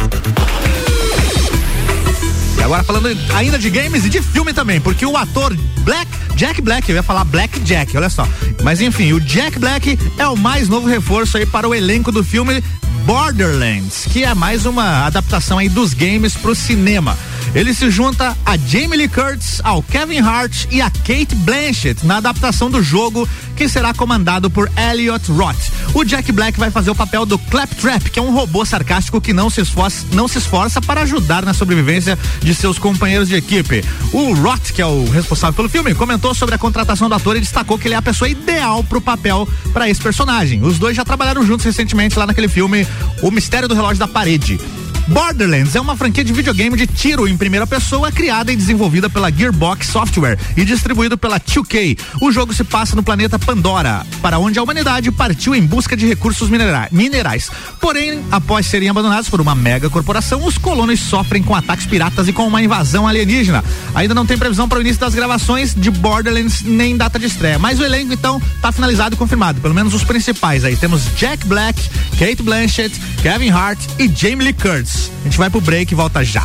E 2.59 2.63
agora 2.63 2.83
falando 2.83 3.09
ainda 3.35 3.59
de 3.59 3.71
games 3.71 4.05
e 4.05 4.09
de 4.09 4.21
filme 4.23 4.53
também, 4.53 4.81
porque 4.81 5.05
o 5.07 5.17
ator 5.17 5.57
Black, 5.81 6.11
Jack 6.35 6.61
Black, 6.61 6.89
eu 6.89 6.97
ia 6.97 7.03
falar 7.03 7.25
Black 7.25 7.61
Jack, 7.61 7.97
olha 7.97 8.11
só. 8.11 8.27
Mas 8.63 8.81
enfim, 8.81 9.13
o 9.13 9.21
Jack 9.21 9.59
Black 9.59 9.99
é 10.19 10.27
o 10.27 10.37
mais 10.37 10.69
novo 10.69 10.89
reforço 10.89 11.37
aí 11.37 11.47
para 11.47 11.69
o 11.69 11.75
elenco 11.75 12.11
do 12.11 12.25
filme 12.25 12.63
Borderlands, 13.05 14.07
que 14.13 14.25
é 14.25 14.35
mais 14.35 14.67
uma 14.67 15.07
adaptação 15.07 15.59
aí 15.59 15.69
dos 15.69 15.95
games 15.95 16.35
pro 16.35 16.55
cinema. 16.55 17.17
Ele 17.55 17.73
se 17.73 17.91
junta 17.91 18.37
a 18.45 18.57
Jamie 18.57 18.97
Lee 18.97 19.09
Curtis, 19.09 19.61
ao 19.65 19.83
Kevin 19.83 20.21
Hart 20.21 20.67
e 20.71 20.81
a 20.81 20.91
Kate 20.91 21.35
Blanchett 21.35 22.05
na 22.05 22.19
adaptação 22.19 22.71
do 22.71 22.83
jogo 22.83 23.29
que 23.57 23.69
será 23.69 23.95
comandado 23.95 24.51
por 24.51 24.71
Elliot 24.77 25.33
Roth. 25.33 25.57
O 25.95 26.05
Jack 26.05 26.31
Black 26.31 26.59
vai 26.59 26.71
fazer 26.71 26.91
o 26.91 26.95
papel 26.95 27.25
do 27.25 27.39
Claptrap, 27.39 28.03
que 28.11 28.19
é 28.19 28.23
um 28.23 28.33
robô 28.33 28.65
sarcástico 28.65 29.21
que 29.21 29.33
não 29.33 29.49
se 29.49 29.63
esforça, 29.63 30.05
não 30.13 30.29
se 30.29 30.39
esforça 30.39 30.81
para 30.81 31.03
ajudar 31.03 31.43
na 31.43 31.55
sobrevivência 31.55 32.19
de 32.41 32.55
seus 32.55 32.79
companheiros 32.79 33.29
de 33.29 33.35
equipe. 33.35 33.83
O 34.13 34.35
Roth, 34.35 34.73
que 34.73 34.83
é 34.83 34.87
o 34.87 35.09
responsável 35.09 35.55
pelo 35.55 35.69
filme, 35.69 35.95
comentou 35.95 36.35
sobre 36.35 36.55
a 36.55 36.59
contratação 36.59 37.09
do 37.09 37.15
ator 37.15 37.37
e 37.37 37.41
destacou 37.41 37.79
que 37.79 37.89
ele 37.89 37.95
é 37.95 37.99
a 37.99 38.03
pessoa 38.03 38.29
ideal 38.29 38.85
para 38.85 38.99
o 38.99 39.01
papel 39.01 39.49
para 39.73 39.89
esse 39.89 40.01
personagem. 40.01 40.63
Os 40.63 40.79
dois 40.79 40.95
já 40.95 41.05
trabalharam 41.05 41.45
juntos 41.47 41.65
recentemente 41.65 42.19
lá 42.19 42.27
naquele 42.27 42.49
filme 42.49 42.87
O 43.23 43.31
Mistério 43.31 43.69
do 43.69 43.75
Relógio 43.75 43.99
da 43.99 44.09
Parede. 44.09 44.61
Borderlands 45.09 45.77
é 45.77 45.81
uma 45.81 45.97
franquia 45.97 46.25
de 46.25 46.33
videogame 46.33 46.77
de 46.77 46.87
tiro 46.87 47.29
em 47.29 47.37
primeira 47.37 47.65
pessoa 47.67 48.11
criada 48.11 48.53
e 48.53 48.57
desenvolvida 48.57 49.09
pela 49.09 49.31
Gearbox 49.31 49.87
Software 49.87 50.37
e 50.57 50.65
distribuído 50.65 51.17
pela 51.17 51.39
2K. 51.39 51.97
O 52.21 52.33
jogo 52.33 52.53
se 52.53 52.65
passa 52.65 52.97
no 52.97 53.05
planeta 53.05 53.39
Pandora, 53.39 54.05
para 54.21 54.39
onde 54.39 54.59
a 54.59 54.63
humanidade 54.63 55.13
partiu 55.13 55.55
em 55.55 55.65
busca 55.65 55.97
de 55.97 56.07
recursos 56.07 56.49
minera 56.49 56.89
minerais. 56.91 57.51
Porém, 57.81 58.21
após 58.33 58.67
serem 58.67 58.89
abandonados 58.89 59.29
por 59.29 59.41
uma 59.41 59.55
mega 59.55 59.89
corporação, 59.89 60.45
os 60.45 60.59
colonos 60.59 60.99
sofrem 60.99 61.43
com 61.43 61.55
ataques 61.55 61.87
piratas 61.87 62.27
e 62.27 62.33
com 62.33 62.47
uma 62.47 62.61
invasão 62.61 63.07
alienígena. 63.07 63.63
Ainda 63.95 64.15
não 64.15 64.27
tem 64.27 64.37
previsão 64.37 64.69
para 64.69 64.79
o 64.79 64.81
início 64.81 65.01
das 65.01 65.15
gravações 65.15 65.73
de 65.73 65.91
Borderlands 65.91 66.63
nem 66.63 66.97
data 66.97 67.17
de 67.17 67.27
estreia, 67.27 67.61
mas 67.61 67.79
o 67.79 67.85
elenco 67.85 68.13
então 68.13 68.43
está 68.57 68.73
finalizado 68.73 69.15
e 69.15 69.19
confirmado, 69.19 69.61
pelo 69.61 69.75
menos 69.75 69.95
os 69.95 70.03
principais 70.03 70.65
aí. 70.65 70.77
Temos 70.77 71.03
Jack 71.17 71.47
Black, 71.47 71.81
Kate 72.19 72.43
Blanchett, 72.43 73.01
Kevin 73.23 73.51
Hart 73.51 73.79
e 74.01 74.09
Jamie 74.09 74.47
Lee 74.47 74.53
Curtis. 74.53 74.96
A 75.21 75.25
gente 75.25 75.39
vai 75.39 75.51
pro 75.51 75.61
break 75.61 75.93
e 75.93 75.97
volta 75.97 76.25
já. 76.25 76.45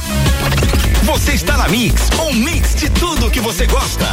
Você 1.03 1.33
está 1.33 1.57
na 1.57 1.67
Mix, 1.67 2.09
um 2.19 2.33
mix 2.33 2.75
de 2.75 2.89
tudo 2.89 3.29
que 3.29 3.39
você 3.39 3.65
gosta. 3.65 4.05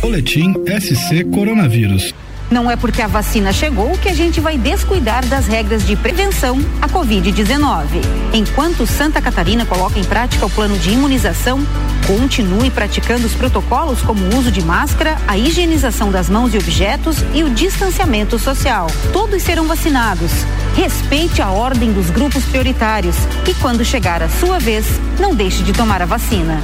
Boletim 0.00 0.54
SC 0.80 1.24
Coronavírus. 1.32 2.12
Não 2.52 2.70
é 2.70 2.76
porque 2.76 3.00
a 3.00 3.06
vacina 3.06 3.50
chegou 3.50 3.96
que 3.96 4.10
a 4.10 4.14
gente 4.14 4.38
vai 4.38 4.58
descuidar 4.58 5.24
das 5.24 5.46
regras 5.46 5.86
de 5.86 5.96
prevenção 5.96 6.60
à 6.82 6.86
Covid-19. 6.86 7.86
Enquanto 8.34 8.86
Santa 8.86 9.22
Catarina 9.22 9.64
coloca 9.64 9.98
em 9.98 10.04
prática 10.04 10.44
o 10.44 10.50
plano 10.50 10.76
de 10.76 10.90
imunização, 10.90 11.66
continue 12.06 12.68
praticando 12.68 13.26
os 13.26 13.32
protocolos 13.32 14.02
como 14.02 14.22
o 14.22 14.38
uso 14.38 14.50
de 14.50 14.62
máscara, 14.62 15.16
a 15.26 15.38
higienização 15.38 16.12
das 16.12 16.28
mãos 16.28 16.52
e 16.52 16.58
objetos 16.58 17.24
e 17.32 17.42
o 17.42 17.48
distanciamento 17.48 18.38
social. 18.38 18.86
Todos 19.14 19.42
serão 19.42 19.66
vacinados. 19.66 20.30
Respeite 20.76 21.40
a 21.40 21.50
ordem 21.50 21.90
dos 21.90 22.10
grupos 22.10 22.44
prioritários 22.44 23.16
e, 23.48 23.54
quando 23.54 23.82
chegar 23.82 24.22
a 24.22 24.28
sua 24.28 24.58
vez, 24.58 24.84
não 25.18 25.34
deixe 25.34 25.62
de 25.62 25.72
tomar 25.72 26.02
a 26.02 26.06
vacina. 26.06 26.62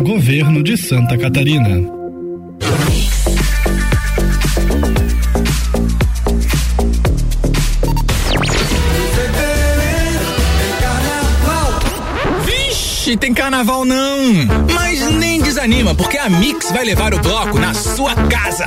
Governo 0.00 0.64
de 0.64 0.76
Santa 0.76 1.16
Catarina. 1.16 2.02
Tem 13.22 13.32
carnaval 13.32 13.84
não. 13.84 14.18
Mas 14.74 15.00
nem 15.12 15.31
desanima, 15.52 15.94
porque 15.94 16.16
a 16.16 16.30
Mix 16.30 16.72
vai 16.72 16.82
levar 16.82 17.12
o 17.12 17.18
bloco 17.18 17.58
na 17.58 17.74
sua 17.74 18.14
casa. 18.14 18.64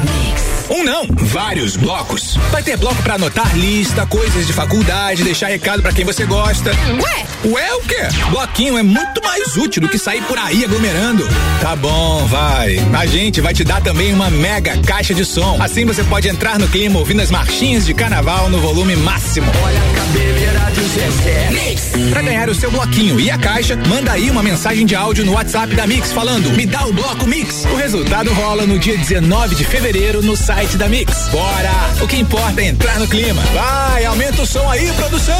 Um 0.69 0.83
não, 0.83 1.07
vários 1.11 1.75
blocos. 1.75 2.37
Vai 2.51 2.61
ter 2.61 2.77
bloco 2.77 3.01
para 3.01 3.15
anotar 3.15 3.57
lista, 3.57 4.05
coisas 4.05 4.45
de 4.45 4.53
faculdade, 4.53 5.23
deixar 5.23 5.47
recado 5.47 5.81
para 5.81 5.91
quem 5.91 6.05
você 6.05 6.25
gosta. 6.25 6.71
Ué? 6.71 7.25
Ué 7.45 7.73
o 7.75 7.81
quê? 7.81 8.07
Bloquinho 8.29 8.77
é 8.77 8.83
muito 8.83 9.21
mais 9.23 9.57
útil 9.57 9.81
do 9.81 9.89
que 9.89 9.97
sair 9.97 10.21
por 10.23 10.37
aí 10.37 10.63
aglomerando. 10.63 11.27
Tá 11.59 11.75
bom, 11.75 12.25
vai. 12.27 12.77
A 12.93 13.05
gente 13.05 13.41
vai 13.41 13.53
te 13.53 13.63
dar 13.63 13.81
também 13.81 14.13
uma 14.13 14.29
mega 14.29 14.77
caixa 14.83 15.13
de 15.13 15.25
som. 15.25 15.57
Assim 15.59 15.85
você 15.85 16.03
pode 16.03 16.27
entrar 16.27 16.59
no 16.59 16.67
clima 16.67 16.99
ouvindo 16.99 17.21
as 17.21 17.31
marchinhas 17.31 17.85
de 17.85 17.93
carnaval 17.93 18.49
no 18.49 18.59
volume 18.59 18.95
máximo. 18.95 19.51
Olha 19.63 19.79
a 19.79 19.95
cabeleira 19.95 20.71
do 20.71 20.87
Zezé. 20.87 21.49
Mix. 21.51 21.91
Pra 22.09 22.21
ganhar 22.21 22.49
o 22.49 22.55
seu 22.55 22.71
bloquinho 22.71 23.19
e 23.19 23.29
a 23.29 23.37
caixa, 23.37 23.75
manda 23.87 24.11
aí 24.11 24.29
uma 24.29 24.41
mensagem 24.41 24.85
de 24.85 24.95
áudio 24.95 25.25
no 25.25 25.33
WhatsApp 25.33 25.75
da 25.75 25.85
Mix 25.85 26.11
falando: 26.11 26.51
"Me 26.53 26.65
o 26.83 26.93
bloco 26.93 27.25
Mix". 27.27 27.65
O 27.65 27.75
resultado 27.75 28.33
rola 28.33 28.65
no 28.65 28.77
dia 28.77 28.97
19 28.97 29.55
de 29.55 29.63
fevereiro 29.63 30.21
no 30.21 30.35
site 30.35 30.77
da 30.77 30.89
Mix. 30.89 31.29
Bora! 31.29 31.71
O 32.01 32.07
que 32.07 32.17
importa 32.17 32.61
é 32.61 32.65
entrar 32.65 32.99
no 32.99 33.07
clima. 33.07 33.41
Vai, 33.53 34.05
aumenta 34.05 34.41
o 34.41 34.45
som 34.45 34.69
aí, 34.69 34.91
produção. 34.93 35.35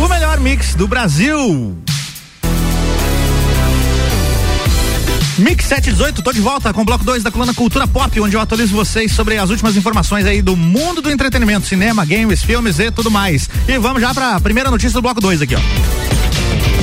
O 0.00 0.08
melhor 0.08 0.40
mix 0.40 0.74
do 0.74 0.88
Brasil. 0.88 1.82
Mix 5.38 5.64
718, 5.64 6.22
tô 6.22 6.32
de 6.32 6.40
volta 6.40 6.72
com 6.74 6.82
o 6.82 6.84
bloco 6.84 7.04
2 7.04 7.22
da 7.22 7.30
coluna 7.30 7.54
Cultura 7.54 7.86
Pop, 7.86 8.20
onde 8.20 8.36
eu 8.36 8.40
atualizo 8.40 8.74
vocês 8.74 9.12
sobre 9.12 9.38
as 9.38 9.48
últimas 9.48 9.76
informações 9.76 10.26
aí 10.26 10.42
do 10.42 10.54
mundo 10.54 11.00
do 11.00 11.10
entretenimento, 11.10 11.66
cinema, 11.66 12.04
games, 12.04 12.42
filmes 12.42 12.78
e 12.78 12.90
tudo 12.90 13.10
mais. 13.10 13.48
E 13.66 13.78
vamos 13.78 14.02
já 14.02 14.12
para 14.12 14.36
a 14.36 14.40
primeira 14.40 14.70
notícia 14.70 14.92
do 14.92 15.02
bloco 15.02 15.20
2 15.20 15.40
aqui, 15.42 15.54
ó. 15.54 16.11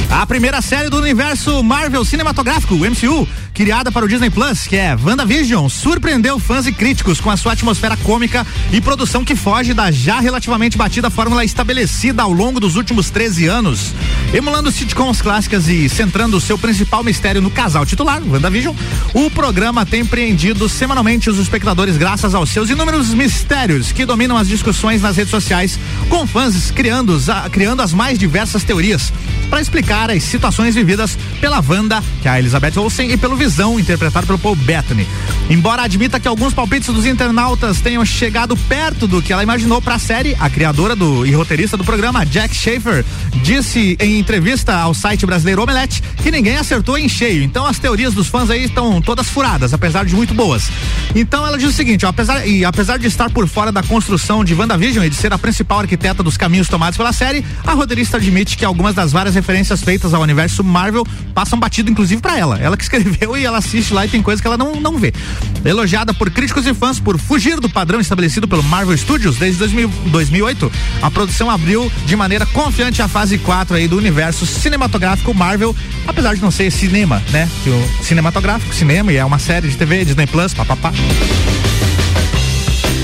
A 0.09 0.25
primeira 0.25 0.59
série 0.59 0.89
do 0.89 0.97
universo 0.97 1.63
Marvel 1.63 2.03
cinematográfico, 2.03 2.73
MCU, 2.75 3.27
criada 3.53 3.91
para 3.91 4.05
o 4.05 4.09
Disney 4.09 4.31
Plus, 4.31 4.65
que 4.65 4.75
é 4.75 4.95
WandaVision, 4.95 5.69
surpreendeu 5.69 6.39
fãs 6.39 6.65
e 6.65 6.71
críticos 6.71 7.21
com 7.21 7.29
a 7.29 7.37
sua 7.37 7.53
atmosfera 7.53 7.95
cômica 7.95 8.45
e 8.71 8.81
produção 8.81 9.23
que 9.23 9.35
foge 9.35 9.73
da 9.73 9.91
já 9.91 10.19
relativamente 10.19 10.77
batida 10.77 11.11
fórmula 11.11 11.45
estabelecida 11.45 12.23
ao 12.23 12.31
longo 12.31 12.59
dos 12.59 12.75
últimos 12.75 13.09
13 13.11 13.47
anos. 13.47 13.93
Emulando 14.33 14.71
sitcoms 14.71 15.21
clássicas 15.21 15.67
e 15.67 15.87
centrando 15.87 16.41
seu 16.41 16.57
principal 16.57 17.03
mistério 17.03 17.41
no 17.41 17.51
casal 17.51 17.85
titular, 17.85 18.21
WandaVision, 18.21 18.75
o 19.13 19.29
programa 19.29 19.85
tem 19.85 20.03
preendido 20.03 20.67
semanalmente 20.67 21.29
os 21.29 21.37
espectadores 21.37 21.97
graças 21.97 22.33
aos 22.33 22.49
seus 22.49 22.69
inúmeros 22.69 23.13
mistérios 23.13 23.91
que 23.91 24.05
dominam 24.05 24.37
as 24.37 24.47
discussões 24.47 25.01
nas 25.01 25.17
redes 25.17 25.31
sociais, 25.31 25.79
com 26.09 26.25
fãs 26.25 26.71
criando, 26.71 27.17
criando 27.51 27.81
as 27.81 27.93
mais 27.93 28.17
diversas 28.17 28.63
teorias 28.63 29.13
para 29.49 29.61
explicar 29.61 29.98
as 30.07 30.23
situações 30.23 30.75
vividas 30.75 31.17
pela 31.41 31.61
Wanda, 31.67 32.01
que 32.21 32.27
é 32.27 32.31
a 32.31 32.39
Elizabeth 32.39 32.77
Olsen, 32.77 33.11
e 33.11 33.17
pelo 33.17 33.35
Visão, 33.35 33.77
interpretado 33.77 34.25
pelo 34.25 34.39
Paul 34.39 34.55
Bettany. 34.55 35.05
Embora 35.49 35.81
admita 35.81 36.19
que 36.19 36.27
alguns 36.27 36.53
palpites 36.53 36.87
dos 36.87 37.05
internautas 37.05 37.81
tenham 37.81 38.05
chegado 38.05 38.55
perto 38.55 39.07
do 39.07 39.21
que 39.21 39.33
ela 39.33 39.43
imaginou 39.43 39.81
para 39.81 39.95
a 39.95 39.99
série, 39.99 40.37
a 40.39 40.49
criadora 40.49 40.95
do 40.95 41.25
e 41.25 41.31
roteirista 41.31 41.75
do 41.75 41.83
programa, 41.83 42.25
Jack 42.25 42.55
Schaefer, 42.55 43.03
disse 43.43 43.97
em 43.99 44.19
entrevista 44.19 44.73
ao 44.73 44.93
site 44.93 45.25
brasileiro 45.25 45.61
Omelete 45.61 46.01
que 46.23 46.31
ninguém 46.31 46.55
acertou 46.55 46.97
em 46.97 47.09
cheio. 47.09 47.43
Então 47.43 47.65
as 47.65 47.77
teorias 47.77 48.13
dos 48.13 48.27
fãs 48.27 48.49
aí 48.49 48.63
estão 48.63 49.01
todas 49.01 49.27
furadas, 49.27 49.73
apesar 49.73 50.05
de 50.05 50.15
muito 50.15 50.33
boas. 50.33 50.69
Então 51.13 51.45
ela 51.45 51.57
diz 51.57 51.69
o 51.69 51.73
seguinte, 51.73 52.05
ó, 52.05 52.09
apesar 52.09 52.47
e 52.47 52.63
apesar 52.63 52.97
de 52.97 53.07
estar 53.07 53.29
por 53.29 53.47
fora 53.47 53.71
da 53.71 53.83
construção 53.83 54.45
de 54.45 54.53
WandaVision 54.53 55.03
e 55.03 55.09
de 55.09 55.15
ser 55.15 55.33
a 55.33 55.37
principal 55.37 55.79
arquiteta 55.79 56.23
dos 56.23 56.37
caminhos 56.37 56.69
tomados 56.69 56.95
pela 56.95 57.11
série, 57.11 57.43
a 57.65 57.73
roteirista 57.73 58.17
admite 58.17 58.55
que 58.55 58.63
algumas 58.63 58.93
das 58.93 59.11
várias 59.11 59.35
referências 59.35 59.81
feitas 59.89 60.13
ao 60.13 60.21
universo 60.21 60.63
Marvel 60.63 61.03
passam 61.33 61.59
batido 61.59 61.89
inclusive 61.89 62.21
para 62.21 62.37
ela. 62.37 62.59
Ela 62.59 62.77
que 62.77 62.83
escreveu 62.83 63.35
e 63.35 63.43
ela 63.43 63.57
assiste 63.57 63.91
lá 63.91 64.05
e 64.05 64.07
tem 64.07 64.21
coisa 64.21 64.39
que 64.39 64.47
ela 64.47 64.55
não, 64.55 64.79
não 64.79 64.99
vê. 64.99 65.11
Elogiada 65.65 66.13
por 66.13 66.29
críticos 66.29 66.67
e 66.67 66.75
fãs 66.75 66.99
por 66.99 67.17
fugir 67.17 67.59
do 67.59 67.67
padrão 67.67 67.99
estabelecido 67.99 68.47
pelo 68.47 68.61
Marvel 68.61 68.95
Studios 68.95 69.37
desde 69.37 69.57
2000, 69.57 69.89
2008, 70.11 70.71
a 71.01 71.09
produção 71.09 71.49
abriu 71.49 71.91
de 72.05 72.15
maneira 72.15 72.45
confiante 72.45 73.01
a 73.01 73.07
fase 73.07 73.39
4 73.39 73.77
aí 73.77 73.87
do 73.87 73.97
universo 73.97 74.45
cinematográfico 74.45 75.33
Marvel, 75.33 75.75
apesar 76.05 76.35
de 76.35 76.41
não 76.43 76.51
ser 76.51 76.69
cinema, 76.71 77.19
né? 77.31 77.49
Cinematográfico, 78.03 78.71
cinema 78.75 79.11
e 79.11 79.15
é 79.15 79.25
uma 79.25 79.39
série 79.39 79.69
de 79.69 79.75
TV, 79.75 80.05
Disney 80.05 80.27
Plus, 80.27 80.53
papapá. 80.53 80.93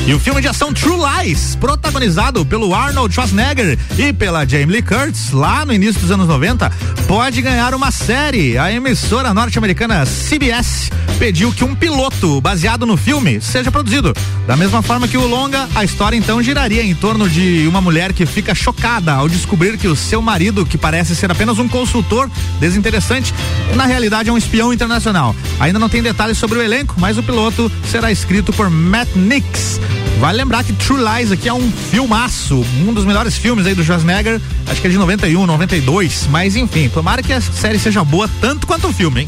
E 0.07 0.13
o 0.13 0.19
filme 0.19 0.39
de 0.39 0.47
ação 0.47 0.71
True 0.71 0.99
Lies, 0.99 1.55
protagonizado 1.55 2.45
pelo 2.45 2.75
Arnold 2.75 3.11
Schwarzenegger 3.11 3.75
e 3.97 4.13
pela 4.13 4.45
Jamie 4.45 4.67
Lee 4.67 4.81
Curtis, 4.83 5.31
lá 5.31 5.65
no 5.65 5.73
início 5.73 5.99
dos 5.99 6.11
anos 6.11 6.27
90, 6.27 6.71
pode 7.07 7.41
ganhar 7.41 7.73
uma 7.73 7.89
série. 7.89 8.55
A 8.55 8.71
emissora 8.71 9.33
norte-americana 9.33 10.05
CBS 10.05 10.91
pediu 11.17 11.51
que 11.51 11.63
um 11.63 11.73
piloto 11.73 12.39
baseado 12.39 12.85
no 12.85 12.95
filme 12.95 13.41
seja 13.41 13.71
produzido. 13.71 14.13
Da 14.45 14.55
mesma 14.55 14.83
forma 14.83 15.07
que 15.07 15.17
o 15.17 15.25
longa, 15.25 15.67
a 15.73 15.83
história 15.83 16.15
então 16.15 16.39
giraria 16.39 16.83
em 16.83 16.93
torno 16.93 17.27
de 17.27 17.65
uma 17.67 17.81
mulher 17.81 18.13
que 18.13 18.27
fica 18.27 18.53
chocada 18.53 19.11
ao 19.11 19.27
descobrir 19.27 19.75
que 19.75 19.87
o 19.87 19.95
seu 19.95 20.21
marido, 20.21 20.67
que 20.67 20.77
parece 20.77 21.15
ser 21.15 21.31
apenas 21.31 21.57
um 21.57 21.67
consultor 21.67 22.29
desinteressante, 22.59 23.33
na 23.75 23.87
realidade 23.87 24.29
é 24.29 24.31
um 24.31 24.37
espião 24.37 24.71
internacional. 24.71 25.35
Ainda 25.59 25.79
não 25.79 25.89
tem 25.89 26.03
detalhes 26.03 26.37
sobre 26.37 26.59
o 26.59 26.61
elenco, 26.61 26.93
mas 26.99 27.17
o 27.17 27.23
piloto 27.23 27.71
será 27.89 28.11
escrito 28.11 28.53
por 28.53 28.69
Matt 28.69 29.09
Nix. 29.15 29.79
Vale 30.19 30.37
lembrar 30.37 30.63
que 30.63 30.73
True 30.73 31.01
Lies 31.03 31.31
aqui 31.31 31.49
é 31.49 31.53
um 31.53 31.71
filmaço, 31.71 32.65
um 32.87 32.93
dos 32.93 33.05
melhores 33.05 33.37
filmes 33.37 33.65
aí 33.65 33.75
do 33.75 33.83
Schwarzenegger, 33.83 34.41
acho 34.67 34.81
que 34.81 34.87
é 34.87 34.89
de 34.89 34.97
91, 34.97 35.45
92, 35.45 36.27
mas 36.29 36.55
enfim, 36.55 36.89
tomara 36.89 37.21
que 37.21 37.33
a 37.33 37.41
série 37.41 37.77
seja 37.77 38.03
boa 38.03 38.29
tanto 38.39 38.65
quanto 38.65 38.87
o 38.87 38.93
filme, 38.93 39.21
hein? 39.21 39.27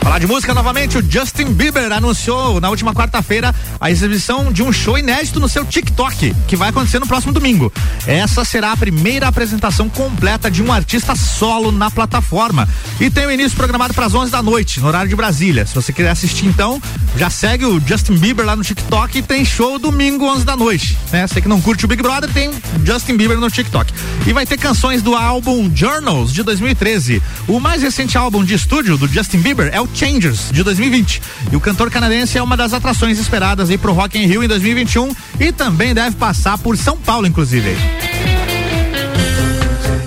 Falar 0.00 0.20
de 0.20 0.26
música 0.26 0.54
novamente, 0.54 0.96
o 0.96 1.02
Justin 1.02 1.52
Bieber 1.52 1.92
anunciou 1.92 2.60
na 2.60 2.70
última 2.70 2.94
quarta-feira 2.94 3.54
a 3.80 3.90
exibição 3.90 4.50
de 4.50 4.62
um 4.62 4.72
show 4.72 4.98
inédito 4.98 5.38
no 5.38 5.48
seu 5.48 5.64
TikTok, 5.64 6.34
que 6.46 6.56
vai 6.56 6.70
acontecer 6.70 6.98
no 6.98 7.06
próximo 7.06 7.32
domingo. 7.32 7.72
Essa 8.06 8.44
será 8.44 8.72
a 8.72 8.76
primeira 8.76 9.28
apresentação 9.28 9.88
completa 9.88 10.50
de 10.50 10.62
um 10.62 10.72
artista 10.72 11.14
solo 11.14 11.70
na 11.70 11.90
plataforma. 11.90 12.68
E 12.98 13.10
tem 13.10 13.26
o 13.26 13.30
início 13.30 13.56
programado 13.56 13.92
para 13.92 14.06
as 14.06 14.14
11 14.14 14.32
da 14.32 14.42
noite, 14.42 14.80
no 14.80 14.88
horário 14.88 15.08
de 15.08 15.14
Brasília. 15.14 15.66
Se 15.66 15.74
você 15.74 15.92
quiser 15.92 16.10
assistir, 16.10 16.46
então, 16.46 16.80
já 17.16 17.28
segue 17.28 17.66
o 17.66 17.78
Justin 17.78 18.16
Bieber 18.16 18.46
lá 18.46 18.56
no 18.56 18.64
TikTok 18.64 19.18
e 19.18 19.22
tem 19.22 19.44
show 19.44 19.78
domingo, 19.78 20.24
11 20.24 20.44
da 20.44 20.56
noite. 20.56 20.96
Né? 21.12 21.26
Você 21.26 21.40
que 21.40 21.48
não 21.48 21.60
curte 21.60 21.84
o 21.84 21.88
Big 21.88 22.02
Brother, 22.02 22.32
tem 22.32 22.50
Justin 22.84 23.16
Bieber 23.16 23.38
no 23.38 23.50
TikTok. 23.50 23.92
E 24.26 24.32
vai 24.32 24.46
ter 24.46 24.56
canções 24.56 25.02
do 25.02 25.14
álbum 25.14 25.70
Journals 25.74 26.32
de 26.32 26.42
2013. 26.42 27.22
O 27.46 27.60
mais 27.60 27.82
recente 27.82 28.16
álbum 28.16 28.42
de 28.42 28.54
estúdio 28.54 28.96
do 28.96 29.06
Justin 29.06 29.27
Bieber 29.36 29.70
é 29.72 29.80
o 29.80 29.88
Changers, 29.92 30.50
de 30.50 30.62
2020. 30.62 31.20
E 31.52 31.56
o 31.56 31.60
cantor 31.60 31.90
canadense 31.90 32.38
é 32.38 32.42
uma 32.42 32.56
das 32.56 32.72
atrações 32.72 33.18
esperadas 33.18 33.70
aí 33.70 33.76
pro 33.78 33.92
Rock 33.92 34.18
in 34.18 34.26
Rio 34.26 34.42
em 34.42 34.48
2021 34.48 35.14
e 35.38 35.52
também 35.52 35.94
deve 35.94 36.16
passar 36.16 36.56
por 36.58 36.76
São 36.76 36.96
Paulo, 36.96 37.26
inclusive. 37.26 37.76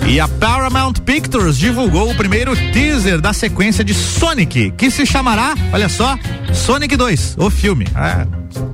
E 0.06 0.20
a 0.20 0.28
Paramount 0.28 0.94
Pictures 1.04 1.56
divulgou 1.56 2.10
o 2.10 2.14
primeiro 2.14 2.54
teaser 2.72 3.20
da 3.20 3.32
sequência 3.32 3.82
de 3.82 3.94
Sonic, 3.94 4.72
que 4.72 4.90
se 4.90 5.06
chamará, 5.06 5.54
olha 5.72 5.88
só, 5.88 6.18
Sonic 6.52 6.96
2, 6.96 7.36
o 7.38 7.48
filme. 7.48 7.86
Ah, 7.94 8.26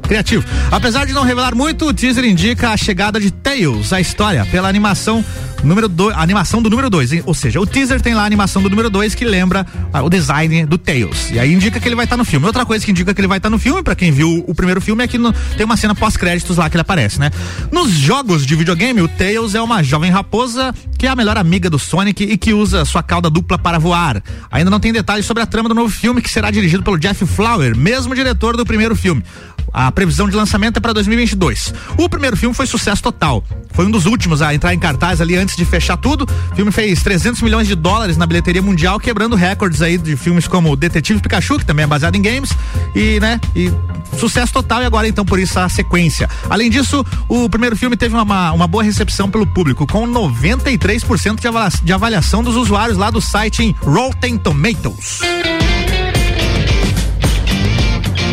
criativo. 0.03 0.45
Apesar 0.71 1.07
de 1.07 1.13
não 1.13 1.23
revelar 1.23 1.55
muito, 1.55 1.87
o 1.87 1.93
teaser 1.93 2.25
indica 2.25 2.71
a 2.71 2.77
chegada 2.77 3.21
de 3.21 3.31
Tails, 3.31 3.93
a 3.93 4.01
história, 4.01 4.45
pela 4.47 4.69
animação 4.69 5.25
número 5.63 5.89
do, 5.89 6.11
animação 6.11 6.63
do 6.63 6.71
número 6.71 6.89
2, 6.89 7.23
ou 7.27 7.35
seja, 7.35 7.61
o 7.61 7.67
teaser 7.67 8.01
tem 8.01 8.15
lá 8.15 8.23
a 8.23 8.27
animação 8.27 8.63
do 8.63 8.71
número 8.71 8.89
2 8.89 9.15
que 9.15 9.25
lembra 9.25 9.67
ah, 9.93 10.03
o 10.03 10.11
design 10.11 10.67
do 10.67 10.79
Tails. 10.79 11.31
E 11.31 11.39
aí 11.39 11.53
indica 11.53 11.81
que 11.81 11.89
ele 11.89 11.97
vai 11.97 12.05
estar 12.05 12.17
tá 12.17 12.19
no 12.19 12.25
filme. 12.25 12.47
Outra 12.47 12.65
coisa 12.65 12.85
que 12.85 12.91
indica 12.91 13.13
que 13.13 13.21
ele 13.21 13.29
vai 13.29 13.39
estar 13.39 13.49
tá 13.49 13.51
no 13.51 13.59
filme, 13.59 13.83
para 13.83 13.95
quem 13.95 14.11
viu 14.11 14.45
o 14.47 14.55
primeiro 14.55 14.81
filme, 14.81 15.03
é 15.03 15.09
que 15.09 15.19
no, 15.19 15.33
tem 15.57 15.65
uma 15.65 15.77
cena 15.77 15.95
pós-créditos 15.95 16.57
lá 16.57 16.69
que 16.69 16.77
ele 16.77 16.83
aparece, 16.83 17.19
né? 17.19 17.31
Nos 17.73 17.91
jogos 17.91 18.47
de 18.47 18.55
videogame, 18.55 19.01
o 19.01 19.09
Tails 19.09 19.55
é 19.55 19.61
uma 19.61 19.83
jovem 19.83 20.11
raposa 20.11 20.75
que 20.97 21.07
é 21.07 21.11
a 21.11 21.17
melhor 21.17 21.37
amiga 21.37 21.71
do 21.71 21.79
Sonic 21.79 22.25
e 22.25 22.37
que 22.37 22.53
usa 22.53 22.85
sua 22.85 23.03
cauda 23.03 23.31
dupla 23.31 23.59
para 23.59 23.79
voar. 23.79 24.23
Ainda 24.51 24.71
não 24.71 24.81
tem 24.81 24.93
detalhes 24.93 25.27
sobre 25.27 25.43
a 25.43 25.47
trama 25.47 25.69
do 25.69 25.75
novo 25.75 25.89
filme 25.93 26.21
que 26.21 26.31
será 26.31 26.51
dirigido 26.51 26.83
pelo 26.83 26.99
Jeff 26.99 27.25
Flower, 27.27 27.77
mesmo 27.77 28.15
diretor 28.15 28.57
do 28.57 28.65
primeiro 28.65 28.97
filme. 28.97 29.23
A 29.73 29.91
previsão 29.93 30.29
de 30.29 30.37
lançamento 30.37 30.79
é 30.79 30.81
para 30.81 30.93
2022. 30.93 31.73
O 31.97 32.09
primeiro 32.09 32.37
filme 32.37 32.55
foi 32.55 32.67
sucesso 32.67 33.03
total. 33.03 33.45
Foi 33.73 33.87
um 33.87 33.91
dos 33.91 34.07
últimos 34.07 34.43
a 34.43 34.55
entrar 34.55 34.75
em 34.75 34.79
cartaz 34.79 35.21
ali 35.21 35.37
antes 35.37 35.57
de 35.57 35.65
fechar 35.65 35.97
tudo. 35.97 36.27
O 36.53 36.57
filme 36.57 36.73
fez 36.73 37.03
300 37.03 37.43
milhões 37.43 37.69
de 37.69 37.75
dólares 37.75 38.17
na 38.17 38.27
bilheteria 38.27 38.63
mundial, 38.63 38.99
quebrando 38.99 39.37
recordes 39.37 39.83
aí 39.83 39.97
de 39.97 40.17
filmes 40.17 40.49
como 40.49 40.75
Detetive 40.75 41.21
Pikachu, 41.21 41.59
que 41.59 41.65
também 41.65 41.85
é 41.85 41.87
baseado 41.87 42.17
em 42.17 42.23
games, 42.23 42.51
e, 42.95 43.21
né, 43.21 43.41
e 43.55 43.73
sucesso 44.17 44.53
total 44.53 44.83
e 44.83 44.87
agora 44.87 45.07
então 45.07 45.25
por 45.25 45.39
isso 45.39 45.59
a 45.59 45.69
sequência. 45.69 46.29
Além 46.49 46.71
disso, 46.71 47.05
o 47.29 47.49
primeiro 47.49 47.77
filme 47.77 47.97
teve 47.97 48.15
uma, 48.15 48.53
uma 48.53 48.67
boa 48.67 48.83
recepção 48.83 49.31
pelo 49.31 49.47
público, 49.47 49.87
com 49.87 50.07
93% 50.07 51.41
de, 51.41 51.47
avaliação, 51.49 51.81
de 51.85 51.93
avaliação 51.93 52.43
dos 52.43 52.57
usuários 52.57 52.99
lá 52.99 53.11
do 53.11 53.21
site 53.21 53.63
em 53.63 53.75
Rotten 53.83 54.37
Tomatoes. 54.39 55.21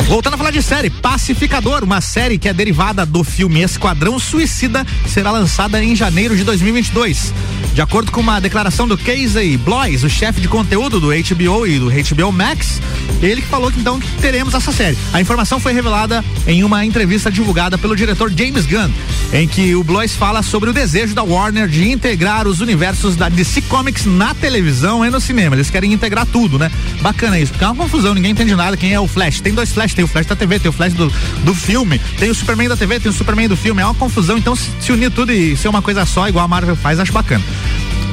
Voltando 0.07 0.35
a 0.35 0.37
falar 0.37 0.51
de 0.51 0.61
série, 0.61 0.91
Pacificador, 0.91 1.83
uma 1.83 1.99
série 1.99 2.37
que 2.37 2.47
é 2.47 2.53
derivada 2.53 3.05
do 3.07 3.23
filme 3.23 3.61
Esquadrão 3.61 4.19
Suicida, 4.19 4.85
será 5.07 5.31
lançada 5.31 5.83
em 5.83 5.95
janeiro 5.95 6.37
de 6.37 6.43
2022. 6.43 7.33
De 7.73 7.81
acordo 7.81 8.11
com 8.11 8.21
uma 8.21 8.39
declaração 8.39 8.87
do 8.87 8.97
Casey 8.97 9.57
Blois, 9.57 10.03
o 10.03 10.09
chefe 10.09 10.39
de 10.39 10.47
conteúdo 10.47 10.99
do 10.99 11.07
HBO 11.07 11.67
e 11.67 11.79
do 11.79 11.89
HBO 11.89 12.31
Max, 12.31 12.79
ele 13.21 13.41
falou 13.41 13.71
que 13.71 13.79
então 13.79 13.99
que 13.99 14.07
teremos 14.21 14.53
essa 14.53 14.71
série. 14.71 14.97
A 15.11 15.19
informação 15.19 15.59
foi 15.59 15.73
revelada 15.73 16.23
em 16.47 16.63
uma 16.63 16.85
entrevista 16.85 17.31
divulgada 17.31 17.77
pelo 17.77 17.95
diretor 17.95 18.31
James 18.31 18.65
Gunn, 18.65 18.91
em 19.33 19.47
que 19.47 19.75
o 19.75 19.83
Blois 19.83 20.15
fala 20.15 20.43
sobre 20.43 20.69
o 20.69 20.73
desejo 20.73 21.15
da 21.15 21.23
Warner 21.23 21.67
de 21.67 21.89
integrar 21.89 22.47
os 22.47 22.61
universos 22.61 23.15
da 23.15 23.27
DC 23.27 23.63
Comics 23.63 24.05
na 24.05 24.33
televisão 24.35 25.03
e 25.03 25.09
no 25.09 25.19
cinema. 25.19 25.55
Eles 25.55 25.69
querem 25.69 25.91
integrar 25.91 26.25
tudo, 26.27 26.59
né? 26.59 26.71
Bacana 27.01 27.39
isso, 27.39 27.51
porque 27.51 27.65
é 27.65 27.67
uma 27.67 27.83
confusão, 27.83 28.13
ninguém 28.13 28.31
entende 28.31 28.55
nada 28.55 28.77
quem 28.77 28.93
é 28.93 28.99
o 28.99 29.07
Flash. 29.07 29.41
Tem 29.41 29.53
dois 29.53 29.73
Flash, 29.73 29.94
tem 29.95 30.05
o 30.05 30.08
Flash 30.08 30.25
da 30.25 30.36
TV, 30.36 30.60
tem 30.60 30.69
o 30.69 30.73
Flash 30.73 30.93
do, 30.93 31.12
do 31.43 31.55
filme, 31.55 31.99
tem 32.19 32.29
o 32.29 32.36
Superman 32.36 32.67
da 32.67 32.77
TV, 32.77 32.99
tem 32.99 33.10
o 33.10 33.13
Superman 33.13 33.47
do 33.47 33.58
filme. 33.58 33.81
É 33.81 33.86
uma 33.86 33.95
confusão, 33.95 34.38
então 34.38 34.55
se, 34.55 34.69
se 34.79 34.91
unir 34.91 35.10
tudo 35.10 35.31
e 35.31 35.55
ser 35.55 35.69
uma 35.69 35.81
coisa 35.81 36.05
só, 36.05 36.27
igual 36.27 36.45
a 36.45 36.47
Marvel 36.47 36.75
faz, 36.75 36.99
acho 36.99 37.13
bacana. 37.13 37.43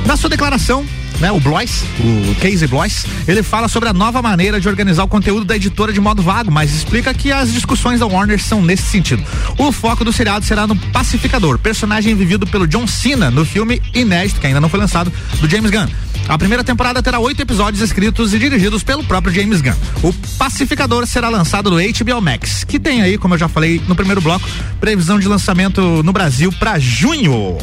Na 0.06 0.16
sua 0.16 0.30
declaração, 0.30 0.86
né, 1.22 1.30
o 1.30 1.38
Blois, 1.38 1.84
o 2.00 2.34
Casey 2.34 2.66
Blois, 2.66 3.06
ele 3.28 3.44
fala 3.44 3.68
sobre 3.68 3.88
a 3.88 3.92
nova 3.92 4.20
maneira 4.20 4.60
de 4.60 4.68
organizar 4.68 5.04
o 5.04 5.08
conteúdo 5.08 5.44
da 5.44 5.54
editora 5.54 5.92
de 5.92 6.00
modo 6.00 6.20
vago, 6.20 6.50
mas 6.50 6.74
explica 6.74 7.14
que 7.14 7.30
as 7.30 7.52
discussões 7.52 8.00
da 8.00 8.06
Warner 8.06 8.42
são 8.42 8.60
nesse 8.60 8.82
sentido. 8.82 9.22
O 9.56 9.70
foco 9.70 10.04
do 10.04 10.12
seriado 10.12 10.44
será 10.44 10.66
no 10.66 10.74
Pacificador, 10.74 11.60
personagem 11.60 12.12
vivido 12.16 12.44
pelo 12.44 12.66
John 12.66 12.88
Cena 12.88 13.30
no 13.30 13.44
filme 13.44 13.80
inédito, 13.94 14.40
que 14.40 14.48
ainda 14.48 14.60
não 14.60 14.68
foi 14.68 14.80
lançado, 14.80 15.12
do 15.40 15.48
James 15.48 15.70
Gunn. 15.70 15.86
A 16.26 16.36
primeira 16.36 16.64
temporada 16.64 17.00
terá 17.00 17.20
oito 17.20 17.40
episódios 17.40 17.80
escritos 17.80 18.34
e 18.34 18.38
dirigidos 18.40 18.82
pelo 18.82 19.04
próprio 19.04 19.32
James 19.32 19.60
Gunn. 19.60 19.76
O 20.02 20.12
Pacificador 20.36 21.06
será 21.06 21.28
lançado 21.28 21.70
no 21.70 21.76
HBO 21.76 22.20
Max, 22.20 22.64
que 22.64 22.80
tem 22.80 23.00
aí, 23.00 23.16
como 23.16 23.34
eu 23.34 23.38
já 23.38 23.46
falei 23.46 23.80
no 23.86 23.94
primeiro 23.94 24.20
bloco, 24.20 24.44
previsão 24.80 25.20
de 25.20 25.28
lançamento 25.28 26.02
no 26.02 26.12
Brasil 26.12 26.52
para 26.58 26.80
junho. 26.80 27.58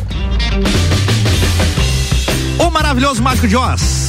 Maravilhoso 2.90 3.22
Mágico 3.22 3.48
de 3.48 3.56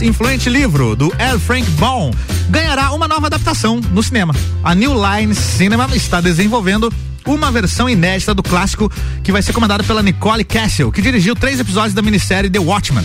influente 0.06 0.48
livro 0.48 0.96
do 0.96 1.12
L. 1.18 1.38
Frank 1.38 1.68
Baum, 1.72 2.10
ganhará 2.48 2.92
uma 2.92 3.06
nova 3.06 3.26
adaptação 3.26 3.78
no 3.78 4.02
cinema. 4.02 4.34
A 4.64 4.74
New 4.74 4.94
Line 4.94 5.34
Cinema 5.34 5.86
está 5.94 6.18
desenvolvendo 6.18 6.90
uma 7.26 7.50
versão 7.50 7.88
inédita 7.88 8.34
do 8.34 8.42
clássico 8.42 8.90
que 9.22 9.32
vai 9.32 9.42
ser 9.42 9.52
comandada 9.52 9.84
pela 9.84 10.02
Nicole 10.02 10.44
Castle, 10.44 10.90
que 10.90 11.02
dirigiu 11.02 11.34
três 11.34 11.60
episódios 11.60 11.94
da 11.94 12.02
minissérie 12.02 12.50
The 12.50 12.58
Watchmen. 12.58 13.04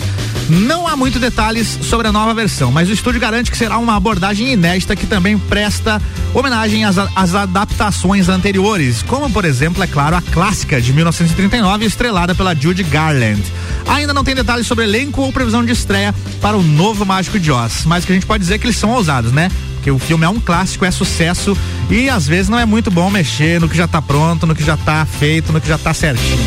Não 0.50 0.88
há 0.88 0.96
muitos 0.96 1.20
detalhes 1.20 1.68
sobre 1.68 2.08
a 2.08 2.12
nova 2.12 2.34
versão, 2.34 2.72
mas 2.72 2.88
o 2.88 2.94
estúdio 2.94 3.20
garante 3.20 3.50
que 3.50 3.58
será 3.58 3.80
uma 3.80 3.96
abordagem 3.96 4.54
inédita 4.54 4.96
que 4.96 5.08
também 5.08 5.38
presta 5.38 6.00
homenagem 6.34 6.86
às, 6.86 6.98
às 6.98 7.34
adaptações 7.34 8.30
anteriores, 8.30 9.02
como 9.02 9.30
por 9.30 9.44
exemplo, 9.44 9.84
é 9.84 9.88
claro, 9.88 10.16
a 10.16 10.22
clássica 10.22 10.80
de 10.80 10.94
1939, 10.94 11.86
estrelada 11.86 12.36
pela 12.36 12.54
Judy 12.54 12.84
Garland. 12.84 13.42
Ainda 13.88 14.14
não 14.14 14.24
tem 14.24 14.36
detalhes 14.36 14.68
sobre 14.68 14.84
elenco 14.84 15.22
ou 15.22 15.34
previsão 15.34 15.66
de 15.66 15.72
estreia 15.72 16.14
para 16.42 16.56
o 16.56 16.62
novo 16.64 17.06
Mágico 17.06 17.40
de 17.40 17.52
Oz, 17.52 17.84
mas 17.86 18.06
que 18.06 18.12
a 18.12 18.16
gente 18.16 18.26
pode 18.26 18.44
dizer 18.44 18.60
que 18.60 18.66
eles 18.68 18.78
são 18.78 18.92
ousados, 18.92 19.32
né? 19.32 19.50
Porque 19.86 19.92
o 19.92 20.00
filme 20.00 20.26
é 20.26 20.30
um 20.30 20.40
clássico, 20.40 20.84
é 20.84 20.90
sucesso 20.90 21.56
e 21.92 22.10
às 22.10 22.26
vezes 22.26 22.50
não 22.50 22.58
é 22.58 22.66
muito 22.66 22.90
bom 22.90 23.08
mexer 23.12 23.62
no 23.62 23.70
que 23.70 23.78
já 23.78 23.86
está 23.86 24.02
pronto, 24.02 24.48
no 24.48 24.56
que 24.56 24.64
já 24.64 24.74
está 24.74 25.06
feito, 25.06 25.54
no 25.54 25.62
que 25.62 25.68
já 25.68 25.76
está 25.76 25.94
certinho. 25.94 26.40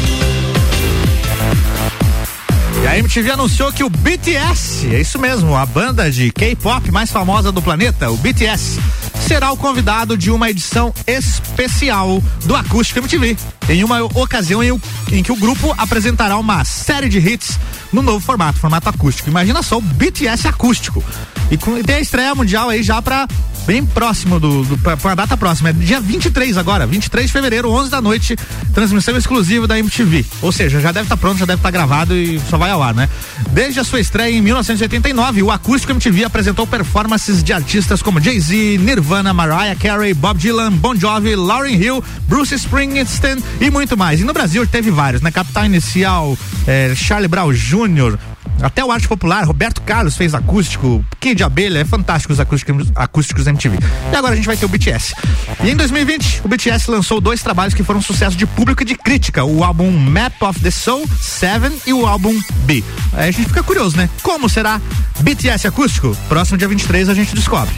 E 2.83 2.87
a 2.89 2.99
MTV 2.99 3.31
anunciou 3.31 3.73
que 3.73 3.85
o 3.85 3.89
BTS, 3.89 4.93
é 4.93 5.01
isso 5.01 5.21
mesmo, 5.21 5.57
a 5.57 5.65
banda 5.65 6.11
de 6.11 6.33
K-pop 6.33 6.91
mais 6.91 7.13
famosa 7.13 7.53
do 7.53 7.63
planeta, 7.63 8.11
o 8.11 8.17
BTS, 8.17 8.81
será 9.29 9.53
o 9.53 9.57
convidado 9.57 10.17
de 10.17 10.33
uma 10.33 10.51
edição 10.51 10.93
especial 11.07 12.21
do 12.45 12.57
Acústico 12.57 12.99
MTV. 12.99 13.37
Em 13.69 13.85
uma 13.85 14.03
ocasião 14.03 14.63
em, 14.63 14.81
em 15.13 15.23
que 15.23 15.31
o 15.31 15.37
grupo 15.37 15.75
apresentará 15.77 16.39
uma 16.39 16.65
série 16.65 17.09
de 17.09 17.19
hits 17.19 17.59
no 17.93 18.03
novo 18.03 18.21
formato, 18.25 18.59
formato 18.59 18.89
acústico. 18.89 19.29
Imagina 19.29 19.63
só 19.63 19.79
o 19.79 19.81
BTS 19.81 20.49
acústico. 20.49 21.05
E, 21.51 21.57
com, 21.57 21.77
e 21.77 21.83
tem 21.83 21.97
a 21.97 22.01
estreia 22.01 22.35
mundial 22.35 22.69
aí 22.69 22.83
já 22.83 23.01
pra 23.01 23.27
bem 23.69 23.85
próximo 23.85 24.41
do, 24.41 24.65
do 24.65 24.79
pra, 24.79 24.97
pra 24.97 25.15
data 25.15 25.37
próxima, 25.37 25.69
é 25.69 25.73
dia 25.75 26.01
23 26.01 26.57
agora, 26.57 26.87
23 26.87 27.27
de 27.27 27.33
fevereiro, 27.33 27.71
11 27.71 27.91
da 27.91 28.01
noite, 28.01 28.35
transmissão 28.73 29.15
exclusiva 29.15 29.67
da 29.67 29.79
MTV. 29.79 30.25
Ou 30.41 30.51
seja, 30.51 30.81
já 30.81 30.91
deve 30.91 31.05
estar 31.05 31.17
tá 31.17 31.21
pronto, 31.21 31.37
já 31.39 31.45
deve 31.45 31.59
estar 31.59 31.69
tá 31.69 31.71
gravado 31.71 32.17
e 32.17 32.41
só 32.49 32.57
vai 32.57 32.71
ao 32.71 32.83
ar, 32.83 32.95
né? 32.95 33.07
Desde 33.51 33.79
a 33.79 33.85
sua 33.85 34.01
estreia 34.01 34.35
em 34.35 34.41
1989, 34.41 35.43
o 35.43 35.51
Acústico 35.51 35.93
MTV 35.93 36.25
apresentou 36.25 36.67
performances 36.67 37.45
de 37.45 37.53
artistas 37.53 38.01
como 38.01 38.19
Jay-Z, 38.19 38.79
Nirvana, 38.79 39.35
Mariah 39.35 39.77
Carey, 39.79 40.15
Bob 40.15 40.39
Dylan, 40.39 40.73
Bon 40.73 40.97
Jovi, 40.97 41.37
Lauryn 41.37 41.75
Hill, 41.77 42.03
Bruce 42.27 42.55
Springsteen 42.55 43.37
e 43.61 43.71
muito 43.71 43.97
mais. 43.97 44.21
E 44.21 44.25
no 44.25 44.33
Brasil 44.33 44.67
teve 44.67 44.91
vários, 44.91 45.23
né? 45.23 45.31
Capital 45.31 45.67
Inicial, 45.67 46.37
eh, 46.67 46.93
Charlie 46.95 47.29
Brown 47.29 47.53
Jr., 47.53 48.19
até 48.61 48.85
o 48.85 48.91
Arte 48.91 49.07
Popular, 49.07 49.45
Roberto 49.45 49.81
Carlos 49.83 50.17
fez 50.17 50.35
acústico, 50.35 51.05
Kid 51.21 51.37
de 51.37 51.45
Abelha, 51.45 51.79
é 51.79 51.85
fantástico 51.85 52.33
os 52.33 52.41
acústicos, 52.41 52.91
acústicos 52.95 53.47
MTV. 53.47 53.79
E 54.13 54.17
agora 54.17 54.33
a 54.33 54.37
gente 54.37 54.47
vai 54.47 54.57
ter 54.57 54.67
o 54.67 54.69
BTS. 54.69 55.15
E 55.63 55.71
em 55.71 55.77
2020, 55.77 56.43
o 56.45 56.49
BTS 56.49 56.91
lançou 56.91 57.21
dois 57.21 57.41
trabalhos 57.41 57.73
que 57.73 57.85
foram 57.85 58.03
sucesso 58.03 58.37
de 58.37 58.47
público 58.47 58.83
e 58.83 58.85
de 58.85 58.97
crítica: 58.97 59.45
o 59.45 59.63
álbum 59.63 59.91
Map 59.91 60.43
of 60.43 60.59
the 60.61 60.71
Soul 60.71 61.09
7 61.21 61.83
e 61.87 61.93
o 61.93 62.07
álbum 62.07 62.37
B. 62.65 62.83
Aí 63.13 63.29
a 63.29 63.31
gente 63.31 63.47
fica 63.49 63.63
curioso, 63.63 63.97
né? 63.97 64.11
Como 64.23 64.49
será 64.49 64.81
BTS 65.21 65.69
acústico? 65.69 66.17
Próximo 66.29 66.59
dia 66.59 66.67
23 66.67 67.09
a 67.09 67.15
gente 67.15 67.35
descobre. 67.35 67.75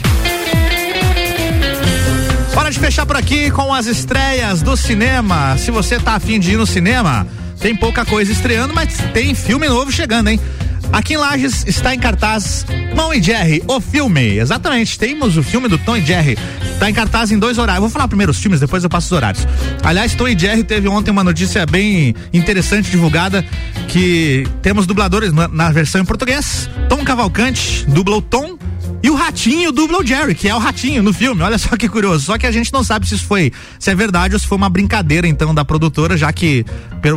Hora 2.55 2.69
de 2.69 2.79
fechar 2.79 3.05
por 3.05 3.15
aqui 3.15 3.49
com 3.49 3.73
as 3.73 3.85
estreias 3.85 4.61
do 4.61 4.75
cinema. 4.75 5.57
Se 5.57 5.71
você 5.71 5.99
tá 5.99 6.15
afim 6.15 6.39
de 6.39 6.51
ir 6.51 6.57
no 6.57 6.67
cinema, 6.67 7.25
tem 7.59 7.75
pouca 7.75 8.05
coisa 8.05 8.31
estreando, 8.31 8.73
mas 8.73 8.97
tem 9.13 9.33
filme 9.33 9.67
novo 9.67 9.91
chegando, 9.91 10.29
hein? 10.29 10.39
Aqui 10.91 11.13
em 11.13 11.17
Lages 11.17 11.63
está 11.65 11.95
em 11.95 11.99
cartaz 11.99 12.65
Tom 12.95 13.13
e 13.13 13.21
Jerry, 13.21 13.63
o 13.67 13.79
filme. 13.79 14.37
Exatamente, 14.37 14.99
temos 14.99 15.37
o 15.37 15.43
filme 15.43 15.69
do 15.69 15.77
Tom 15.77 15.95
e 15.95 16.01
Jerry. 16.05 16.37
Está 16.73 16.89
em 16.89 16.93
cartaz 16.93 17.31
em 17.31 17.39
dois 17.39 17.57
horários. 17.57 17.81
Vou 17.81 17.89
falar 17.89 18.07
primeiro 18.09 18.31
os 18.31 18.39
filmes, 18.39 18.59
depois 18.59 18.83
eu 18.83 18.89
passo 18.89 19.05
os 19.07 19.11
horários. 19.13 19.47
Aliás, 19.83 20.13
Tom 20.13 20.27
e 20.27 20.37
Jerry 20.37 20.63
teve 20.63 20.89
ontem 20.89 21.11
uma 21.11 21.23
notícia 21.23 21.65
bem 21.65 22.13
interessante 22.33 22.91
divulgada 22.91 23.45
que 23.87 24.45
temos 24.61 24.85
dubladores 24.85 25.31
na, 25.31 25.47
na 25.47 25.71
versão 25.71 26.01
em 26.01 26.05
português. 26.05 26.69
Tom 26.89 27.03
Cavalcante 27.05 27.85
dublou 27.87 28.21
Tom 28.21 28.57
e 29.03 29.09
o 29.09 29.15
Ratinho 29.15 29.71
dubla 29.71 29.99
o 29.99 30.05
Jerry, 30.05 30.35
que 30.35 30.47
é 30.47 30.55
o 30.55 30.59
Ratinho 30.59 31.01
no 31.01 31.11
filme. 31.11 31.41
Olha 31.41 31.57
só 31.57 31.75
que 31.75 31.89
curioso. 31.89 32.25
Só 32.25 32.37
que 32.37 32.45
a 32.45 32.51
gente 32.51 32.71
não 32.71 32.83
sabe 32.83 33.07
se 33.07 33.15
isso 33.15 33.25
foi, 33.25 33.51
se 33.79 33.89
é 33.89 33.95
verdade 33.95 34.35
ou 34.35 34.39
se 34.39 34.45
foi 34.45 34.57
uma 34.57 34.69
brincadeira 34.69 35.27
então 35.27 35.53
da 35.53 35.65
produtora, 35.65 36.15
já 36.15 36.31
que 36.31 36.65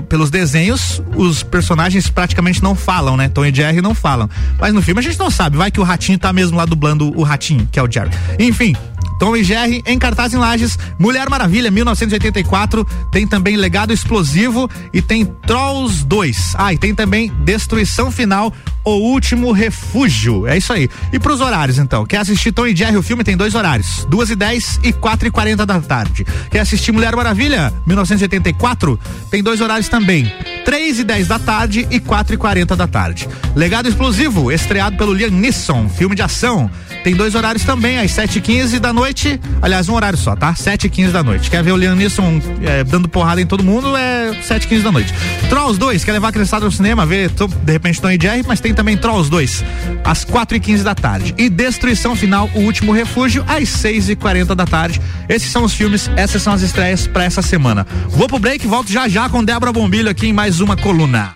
pelos 0.09 0.31
desenhos 0.31 1.03
os 1.14 1.42
personagens 1.42 2.09
praticamente 2.09 2.62
não 2.62 2.75
falam, 2.75 3.16
né? 3.16 3.29
Tom 3.29 3.44
e 3.44 3.55
Jerry 3.55 3.83
não 3.83 3.94
falam. 3.94 4.29
Mas 4.59 4.73
no 4.73 4.81
filme 4.81 5.01
a 5.01 5.03
gente 5.03 5.18
não 5.18 5.31
sabe. 5.31 5.57
Vai 5.57 5.70
que 5.70 5.81
o 5.81 5.85
Ratinho 5.85 6.18
tá 6.18 6.33
mesmo 6.33 6.57
lá 6.57 6.64
dublando 6.64 7.12
o 7.18 7.23
Ratinho, 7.23 7.68
que 7.70 7.79
é 7.79 7.83
o 7.83 7.90
Jerry. 7.90 8.11
Enfim, 8.38 8.75
Tom 9.18 9.37
e 9.37 9.44
Jerry 9.44 9.83
em 9.87 9.99
cartaz 9.99 10.35
em 10.35 10.38
Lages, 10.38 10.79
Mulher 10.99 11.29
Maravilha 11.29 11.70
1984, 11.70 12.85
tem 13.11 13.27
também 13.27 13.57
Legado 13.57 13.92
Explosivo 13.92 14.68
e 14.92 15.01
tem 15.01 15.25
Trolls 15.25 16.05
2. 16.05 16.55
Ah, 16.59 16.73
e 16.73 16.79
tem 16.79 16.94
também 16.94 17.33
Destruição 17.44 18.11
Final, 18.11 18.53
O 18.85 18.92
Último 19.12 19.53
Refúgio. 19.53 20.47
É 20.47 20.57
isso 20.57 20.73
aí. 20.73 20.88
E 21.12 21.18
pros 21.18 21.40
horários 21.40 21.79
então, 21.79 22.05
quer 22.05 22.18
assistir 22.18 22.53
Tom 22.53 22.66
e 22.66 22.77
Jerry 22.77 22.97
o 22.97 23.03
filme 23.03 23.25
tem 23.25 23.37
dois 23.37 23.55
horários, 23.55 24.07
duas 24.11 24.31
e 24.31 24.37
dez 24.37 24.79
e 24.83 24.92
quatro 24.92 25.27
e 25.27 25.31
quarenta 25.31 25.64
da 25.64 25.81
tarde. 25.81 26.27
Quer 26.51 26.61
assistir 26.61 26.92
Mulher 26.92 27.14
Maravilha 27.16 27.73
1984 27.87 28.99
tem 29.31 29.42
dois 29.42 29.61
horários 29.61 29.88
também, 29.88 30.31
três 30.64 30.99
e 30.99 31.05
dez 31.05 31.29
da 31.29 31.38
tarde 31.38 31.87
e 31.90 31.99
quatro 31.99 32.35
e 32.35 32.37
quarenta 32.37 32.77
da 32.77 32.87
tarde. 32.87 33.29
Legado 33.55 33.88
Explosivo, 33.88 34.53
estreado 34.53 34.97
pelo 34.97 35.12
Liam 35.14 35.31
Neeson, 35.31 35.88
filme 35.88 36.14
de 36.14 36.23
ação, 36.23 36.70
tem 37.03 37.14
dois 37.14 37.35
horários 37.35 37.64
também, 37.64 37.99
às 37.99 38.11
sete 38.11 38.38
e 38.38 38.40
quinze 38.40 38.79
da 38.79 38.92
noite. 38.92 39.40
Aliás, 39.62 39.88
um 39.88 39.94
horário 39.94 40.18
só, 40.18 40.35
tá? 40.35 40.55
Sete 40.55 40.87
e 40.87 40.90
quinze 40.90 41.12
da 41.12 41.23
noite. 41.23 41.51
Quer 41.51 41.62
ver 41.62 41.73
o 41.73 41.77
Liam 41.77 41.94
Neeson 41.94 42.40
é, 42.62 42.83
dando 42.83 43.09
porrada 43.09 43.40
em 43.40 43.47
todo 43.47 43.62
mundo? 43.62 43.97
É 43.97 44.35
sete 44.42 44.64
e 44.64 44.68
quinze 44.68 44.83
da 44.83 44.90
noite. 44.90 45.12
Trolls 45.49 45.79
2, 45.79 46.05
quer 46.05 46.12
levar 46.12 46.29
a 46.29 46.33
criançada 46.33 46.64
no 46.64 46.73
cinema, 46.73 47.07
ver 47.07 47.31
de 47.31 47.73
repente 47.73 48.01
Tom 48.01 48.11
e 48.11 48.18
Jerry, 48.20 48.44
mas 48.47 48.61
tem 48.61 48.73
também 48.74 48.96
Trolls 48.96 49.30
2, 49.30 49.64
às 50.04 50.24
quatro 50.24 50.56
e 50.56 50.60
quinze 50.60 50.82
da 50.84 50.94
tarde. 50.94 51.34
E 51.38 51.48
Destruição 51.48 52.14
Final, 52.14 52.50
O 52.54 52.60
Último 52.60 52.92
Refúgio, 52.92 53.44
às 53.48 53.68
seis 53.68 54.08
e 54.08 54.16
quarenta 54.16 54.54
da 54.54 54.66
tarde. 54.66 55.00
Esses 55.28 55.50
são 55.50 55.64
os 55.64 55.72
filmes, 55.72 56.10
essas 56.16 56.42
são 56.42 56.52
as 56.52 56.62
estreias 56.62 57.06
para 57.06 57.24
essa 57.24 57.42
semana. 57.42 57.87
Vou 58.08 58.28
pro 58.28 58.38
break, 58.38 58.66
volto 58.66 58.90
já 58.90 59.08
já 59.08 59.28
com 59.28 59.44
Débora 59.44 59.72
Bombilho 59.72 60.10
aqui 60.10 60.26
em 60.26 60.32
mais 60.32 60.60
uma 60.60 60.76
coluna. 60.76 61.32